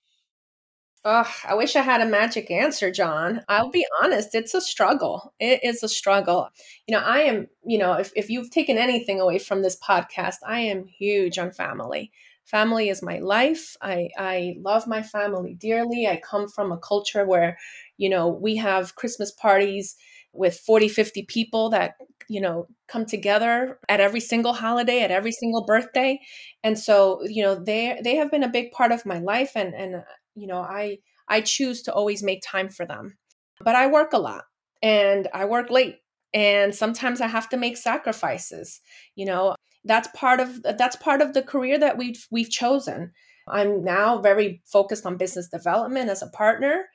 Ugh, 1.02 1.26
I 1.48 1.54
wish 1.54 1.76
I 1.76 1.80
had 1.80 2.02
a 2.02 2.06
magic 2.06 2.50
answer, 2.50 2.90
John. 2.90 3.40
I'll 3.48 3.70
be 3.70 3.86
honest, 4.02 4.34
it's 4.34 4.52
a 4.52 4.60
struggle. 4.60 5.32
It 5.40 5.60
is 5.64 5.82
a 5.82 5.88
struggle. 5.88 6.50
You 6.86 6.94
know, 6.96 7.02
I 7.02 7.20
am, 7.20 7.46
you 7.64 7.78
know, 7.78 7.94
if, 7.94 8.12
if 8.16 8.28
you've 8.28 8.50
taken 8.50 8.76
anything 8.76 9.18
away 9.18 9.38
from 9.38 9.62
this 9.62 9.78
podcast, 9.80 10.36
I 10.46 10.60
am 10.60 10.84
huge 10.86 11.38
on 11.38 11.52
family. 11.52 12.12
Family 12.44 12.90
is 12.90 13.02
my 13.02 13.18
life. 13.18 13.76
I, 13.80 14.10
I 14.18 14.56
love 14.60 14.86
my 14.86 15.02
family 15.02 15.54
dearly. 15.54 16.06
I 16.06 16.20
come 16.20 16.48
from 16.48 16.70
a 16.70 16.76
culture 16.78 17.24
where, 17.24 17.56
you 17.96 18.10
know, 18.10 18.28
we 18.28 18.56
have 18.56 18.94
Christmas 18.96 19.30
parties 19.32 19.96
with 20.34 20.58
40, 20.58 20.88
50 20.88 21.22
people 21.22 21.70
that, 21.70 21.94
you 22.28 22.40
know, 22.42 22.66
come 22.88 23.06
together 23.06 23.78
at 23.88 24.00
every 24.00 24.20
single 24.20 24.52
holiday, 24.52 25.00
at 25.02 25.10
every 25.10 25.32
single 25.32 25.64
birthday. 25.64 26.20
And 26.62 26.78
so, 26.78 27.22
you 27.24 27.42
know, 27.42 27.54
they 27.54 28.00
they 28.04 28.16
have 28.16 28.30
been 28.30 28.42
a 28.42 28.48
big 28.48 28.70
part 28.72 28.92
of 28.92 29.06
my 29.06 29.18
life 29.18 29.52
and 29.56 29.74
and 29.74 30.02
you 30.34 30.46
know 30.46 30.60
i 30.60 30.98
i 31.28 31.40
choose 31.40 31.82
to 31.82 31.92
always 31.92 32.22
make 32.22 32.42
time 32.42 32.68
for 32.68 32.86
them 32.86 33.16
but 33.64 33.74
i 33.74 33.86
work 33.86 34.12
a 34.12 34.18
lot 34.18 34.44
and 34.82 35.28
i 35.34 35.44
work 35.44 35.70
late 35.70 35.96
and 36.32 36.74
sometimes 36.74 37.20
i 37.20 37.26
have 37.26 37.48
to 37.48 37.56
make 37.56 37.76
sacrifices 37.76 38.80
you 39.14 39.24
know 39.24 39.54
that's 39.84 40.08
part 40.14 40.40
of 40.40 40.62
that's 40.62 40.96
part 40.96 41.22
of 41.22 41.32
the 41.32 41.42
career 41.42 41.78
that 41.78 41.96
we've 41.96 42.26
we've 42.30 42.50
chosen. 42.50 43.12
I'm 43.48 43.82
now 43.82 44.18
very 44.20 44.62
focused 44.66 45.06
on 45.06 45.16
business 45.16 45.48
development 45.48 46.10
as 46.10 46.22
a 46.22 46.28
partner. 46.28 46.86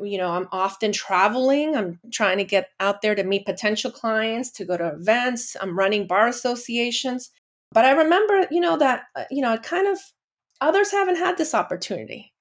You 0.00 0.16
know 0.16 0.28
i'm 0.28 0.48
often 0.52 0.90
traveling 0.90 1.76
i'm 1.76 2.00
trying 2.10 2.38
to 2.38 2.44
get 2.44 2.70
out 2.80 3.02
there 3.02 3.14
to 3.14 3.24
meet 3.24 3.44
potential 3.44 3.90
clients 3.90 4.50
to 4.52 4.64
go 4.64 4.78
to 4.78 4.94
events 4.94 5.54
i'm 5.60 5.78
running 5.78 6.06
bar 6.06 6.28
associations 6.28 7.30
but 7.72 7.84
i 7.84 7.90
remember 7.90 8.46
you 8.50 8.58
know 8.58 8.78
that 8.78 9.02
uh, 9.14 9.24
you 9.30 9.42
know 9.42 9.58
kind 9.58 9.86
of 9.86 9.98
others 10.62 10.92
haven't 10.92 11.16
had 11.16 11.36
this 11.36 11.54
opportunity 11.54 12.31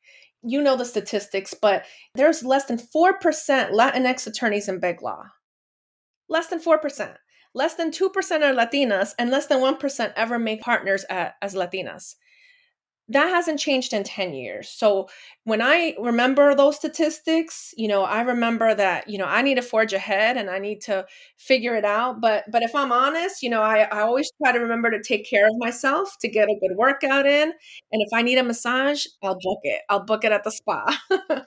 you 0.43 0.62
know 0.62 0.75
the 0.75 0.86
statistics, 0.86 1.54
but 1.54 1.86
there's 2.15 2.43
less 2.43 2.65
than 2.65 2.77
4% 2.77 3.13
Latinx 3.71 4.27
attorneys 4.27 4.67
in 4.67 4.80
big 4.80 5.01
law. 5.01 5.23
Less 6.30 6.47
than 6.47 6.60
4%. 6.60 7.15
Less 7.54 7.75
than 7.75 7.91
2% 7.91 8.06
are 8.10 8.54
Latinas, 8.54 9.13
and 9.19 9.30
less 9.30 9.47
than 9.47 9.60
1% 9.60 10.13
ever 10.15 10.39
make 10.39 10.62
partners 10.62 11.06
at, 11.10 11.36
as 11.41 11.54
Latinas 11.54 12.15
that 13.12 13.28
hasn't 13.28 13.60
changed 13.60 13.93
in 13.93 14.04
10 14.04 14.34
years. 14.34 14.69
So 14.69 15.10
when 15.43 15.62
I 15.62 15.95
remember 16.00 16.56
those 16.56 16.76
statistics, 16.78 17.74
you 17.78 17.88
know, 17.88 18.04
I 18.04 18.21
remember 18.21 18.74
that, 18.74 19.10
you 19.10 19.17
know, 19.17 19.26
I 19.26 19.41
need 19.41 19.56
to 19.56 19.62
forge 19.62 19.93
ahead 19.93 20.38
and 20.38 20.50
I 20.50 20.60
need 20.60 20.82
to 20.82 21.06
figure 21.38 21.76
it 21.76 21.86
out. 21.86 22.21
But 22.21 22.45
but 22.52 22.63
if 22.63 22.74
I'm 22.74 22.91
honest, 22.91 23.43
you 23.43 23.50
know, 23.50 23.62
I, 23.62 23.82
I 23.82 24.02
always 24.02 24.32
try 24.41 24.52
to 24.52 24.60
remember 24.60 24.91
to 24.91 25.02
take 25.02 25.30
care 25.30 25.45
of 25.45 25.54
myself, 25.58 26.15
to 26.21 26.30
get 26.30 26.47
a 26.47 26.58
good 26.60 26.78
workout 26.78 27.26
in. 27.26 27.52
And 27.91 28.02
if 28.02 28.10
I 28.13 28.21
need 28.21 28.38
a 28.38 28.43
massage, 28.43 29.06
I'll 29.21 29.38
book 29.39 29.60
it. 29.63 29.82
I'll 29.89 30.06
book 30.06 30.24
it 30.24 30.32
at 30.32 30.43
the 30.43 30.52
spa. 30.52 30.97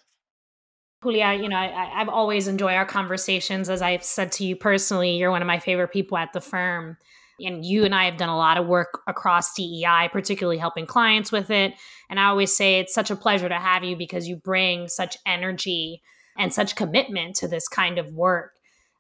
Julia, 1.03 1.35
you 1.35 1.49
know, 1.49 1.57
I, 1.57 2.01
I've 2.01 2.09
always 2.09 2.49
enjoyed 2.49 2.75
our 2.75 2.87
conversations. 2.87 3.69
As 3.69 3.83
I've 3.83 4.05
said 4.05 4.33
to 4.33 4.45
you 4.45 4.57
personally, 4.57 5.17
you're 5.17 5.31
one 5.31 5.43
of 5.43 5.47
my 5.47 5.59
favorite 5.59 5.93
people 5.93 6.17
at 6.17 6.33
the 6.33 6.41
firm. 6.41 6.97
And 7.41 7.65
you 7.65 7.85
and 7.85 7.95
I 7.95 8.05
have 8.05 8.17
done 8.17 8.29
a 8.29 8.37
lot 8.37 8.59
of 8.59 8.67
work 8.67 9.01
across 9.07 9.55
DEI, 9.55 10.09
particularly 10.13 10.59
helping 10.59 10.87
clients 10.87 11.33
with 11.33 11.51
it. 11.51 11.75
And 12.09 12.21
I 12.21 12.27
always 12.27 12.55
say 12.55 12.79
it's 12.79 12.95
such 12.95 13.11
a 13.11 13.17
pleasure 13.17 13.49
to 13.49 13.59
have 13.59 13.85
you 13.85 13.97
because 13.97 14.29
you 14.29 14.37
bring 14.37 14.89
such 14.89 15.17
energy 15.27 16.03
and 16.39 16.53
such 16.53 16.77
commitment 16.77 17.37
to 17.37 17.49
this 17.49 17.69
kind 17.69 17.99
of 17.99 18.13
work. 18.13 18.53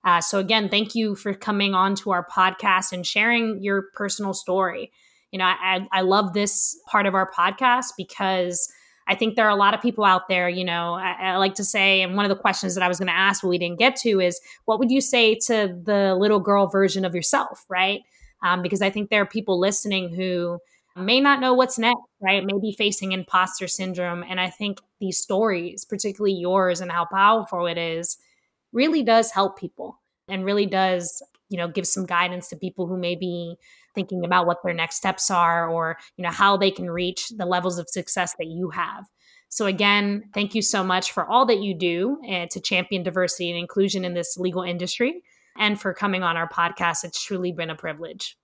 Uh, 0.04 0.20
so, 0.20 0.38
again, 0.38 0.68
thank 0.68 0.94
you 0.94 1.14
for 1.14 1.32
coming 1.32 1.74
on 1.74 1.94
to 1.96 2.10
our 2.10 2.26
podcast 2.26 2.92
and 2.92 3.06
sharing 3.06 3.62
your 3.62 3.86
personal 3.94 4.34
story. 4.34 4.92
You 5.30 5.38
know, 5.38 5.46
I, 5.46 5.86
I 5.90 6.02
love 6.02 6.32
this 6.32 6.78
part 6.86 7.06
of 7.06 7.14
our 7.14 7.30
podcast 7.30 7.92
because 7.96 8.70
I 9.06 9.14
think 9.14 9.34
there 9.34 9.46
are 9.46 9.50
a 9.50 9.56
lot 9.56 9.74
of 9.74 9.82
people 9.82 10.04
out 10.04 10.28
there, 10.28 10.48
you 10.48 10.64
know, 10.64 10.94
I, 10.94 11.12
I 11.20 11.36
like 11.36 11.54
to 11.54 11.64
say, 11.64 12.02
and 12.02 12.16
one 12.16 12.24
of 12.24 12.28
the 12.28 12.36
questions 12.36 12.74
that 12.74 12.82
I 12.82 12.88
was 12.88 12.98
going 12.98 13.08
to 13.08 13.14
ask, 13.14 13.42
but 13.42 13.48
we 13.48 13.58
didn't 13.58 13.78
get 13.78 13.96
to 13.96 14.20
is 14.20 14.40
what 14.64 14.78
would 14.78 14.90
you 14.90 15.00
say 15.00 15.34
to 15.46 15.78
the 15.82 16.14
little 16.14 16.40
girl 16.40 16.68
version 16.68 17.04
of 17.04 17.14
yourself, 17.14 17.64
right? 17.68 18.02
Um, 18.44 18.62
because 18.62 18.82
I 18.82 18.90
think 18.90 19.10
there 19.10 19.22
are 19.22 19.26
people 19.26 19.58
listening 19.58 20.14
who 20.14 20.58
may 20.96 21.20
not 21.20 21.40
know 21.40 21.54
what's 21.54 21.78
next, 21.78 22.02
right? 22.20 22.44
Maybe 22.44 22.72
facing 22.76 23.12
imposter 23.12 23.66
syndrome. 23.66 24.22
And 24.28 24.38
I 24.38 24.50
think 24.50 24.78
these 25.00 25.18
stories, 25.18 25.84
particularly 25.84 26.34
yours 26.34 26.80
and 26.80 26.92
how 26.92 27.06
powerful 27.06 27.66
it 27.66 27.78
is, 27.78 28.16
really 28.72 29.02
does 29.02 29.32
help 29.32 29.58
people 29.58 30.00
and 30.28 30.44
really 30.44 30.66
does, 30.66 31.22
you 31.48 31.56
know, 31.56 31.68
give 31.68 31.86
some 31.86 32.06
guidance 32.06 32.48
to 32.48 32.56
people 32.56 32.86
who 32.86 32.98
may 32.98 33.16
be 33.16 33.56
thinking 33.94 34.24
about 34.24 34.46
what 34.46 34.62
their 34.62 34.74
next 34.74 34.96
steps 34.96 35.30
are 35.30 35.68
or, 35.68 35.96
you 36.16 36.22
know, 36.22 36.30
how 36.30 36.56
they 36.56 36.70
can 36.70 36.90
reach 36.90 37.30
the 37.30 37.46
levels 37.46 37.78
of 37.78 37.88
success 37.88 38.34
that 38.38 38.46
you 38.46 38.70
have. 38.70 39.06
So, 39.48 39.66
again, 39.66 40.24
thank 40.34 40.54
you 40.54 40.62
so 40.62 40.84
much 40.84 41.12
for 41.12 41.24
all 41.24 41.46
that 41.46 41.60
you 41.60 41.74
do 41.74 42.18
uh, 42.28 42.46
to 42.50 42.60
champion 42.60 43.04
diversity 43.04 43.50
and 43.50 43.58
inclusion 43.58 44.04
in 44.04 44.14
this 44.14 44.36
legal 44.36 44.62
industry 44.62 45.22
and 45.56 45.80
for 45.80 45.94
coming 45.94 46.22
on 46.22 46.36
our 46.36 46.48
podcast. 46.48 47.04
It's 47.04 47.22
truly 47.22 47.52
been 47.52 47.70
a 47.70 47.76
privilege. 47.76 48.36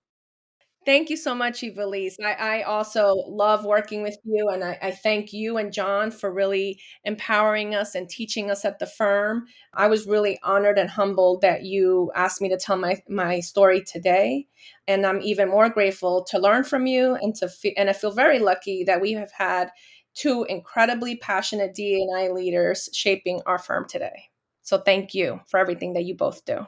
Thank 0.86 1.10
you 1.10 1.16
so 1.18 1.34
much, 1.34 1.60
Ivelisse. 1.60 2.14
I, 2.24 2.32
I 2.32 2.62
also 2.62 3.12
love 3.28 3.66
working 3.66 4.02
with 4.02 4.16
you, 4.24 4.48
and 4.48 4.64
I, 4.64 4.78
I, 4.80 4.90
thank 4.92 5.30
you 5.30 5.58
and 5.58 5.74
John 5.74 6.10
for 6.10 6.32
really 6.32 6.80
empowering 7.04 7.74
us 7.74 7.94
and 7.94 8.08
teaching 8.08 8.50
us 8.50 8.64
at 8.64 8.78
the 8.78 8.86
firm. 8.86 9.44
I 9.74 9.88
was 9.88 10.06
really 10.06 10.38
honored 10.42 10.78
and 10.78 10.88
humbled 10.88 11.42
that 11.42 11.64
you 11.64 12.10
asked 12.14 12.40
me 12.40 12.48
to 12.48 12.56
tell 12.56 12.78
my, 12.78 12.96
my 13.10 13.40
story 13.40 13.82
today, 13.82 14.46
and 14.88 15.04
I'm 15.04 15.20
even 15.20 15.50
more 15.50 15.68
grateful 15.68 16.24
to 16.30 16.38
learn 16.38 16.64
from 16.64 16.86
you 16.86 17.14
and 17.14 17.34
to 17.36 17.48
fe- 17.50 17.74
and 17.76 17.90
I 17.90 17.92
feel 17.92 18.12
very 18.12 18.38
lucky 18.38 18.82
that 18.84 19.02
we 19.02 19.12
have 19.12 19.32
had 19.32 19.68
two 20.14 20.46
incredibly 20.48 21.16
passionate 21.16 21.74
DNI 21.74 22.34
leaders 22.34 22.88
shaping 22.94 23.42
our 23.44 23.58
firm 23.58 23.86
today. 23.86 24.30
So 24.62 24.78
thank 24.78 25.12
you 25.14 25.40
for 25.46 25.60
everything 25.60 25.92
that 25.92 26.04
you 26.04 26.16
both 26.16 26.44
do. 26.46 26.66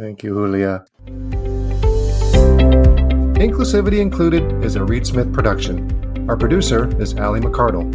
Thank 0.00 0.22
you, 0.22 0.32
Julia. 0.32 0.86
Inclusivity 3.36 4.00
Included 4.00 4.64
is 4.64 4.76
a 4.76 4.82
Reed 4.82 5.06
Smith 5.06 5.30
production. 5.30 6.26
Our 6.28 6.38
producer 6.38 6.88
is 7.00 7.14
Ali 7.14 7.40
McCardle. 7.40 7.92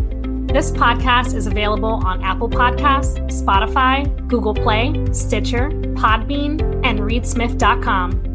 This 0.54 0.70
podcast 0.70 1.34
is 1.34 1.48
available 1.48 2.06
on 2.06 2.24
Apple 2.24 2.50
Podcasts, 2.50 3.18
Spotify, 3.32 4.06
Google 4.28 4.54
Play, 4.54 4.94
Stitcher, 5.12 5.70
Podbean, 5.96 6.62
and 6.86 7.00
ReedSmith.com. 7.00 8.35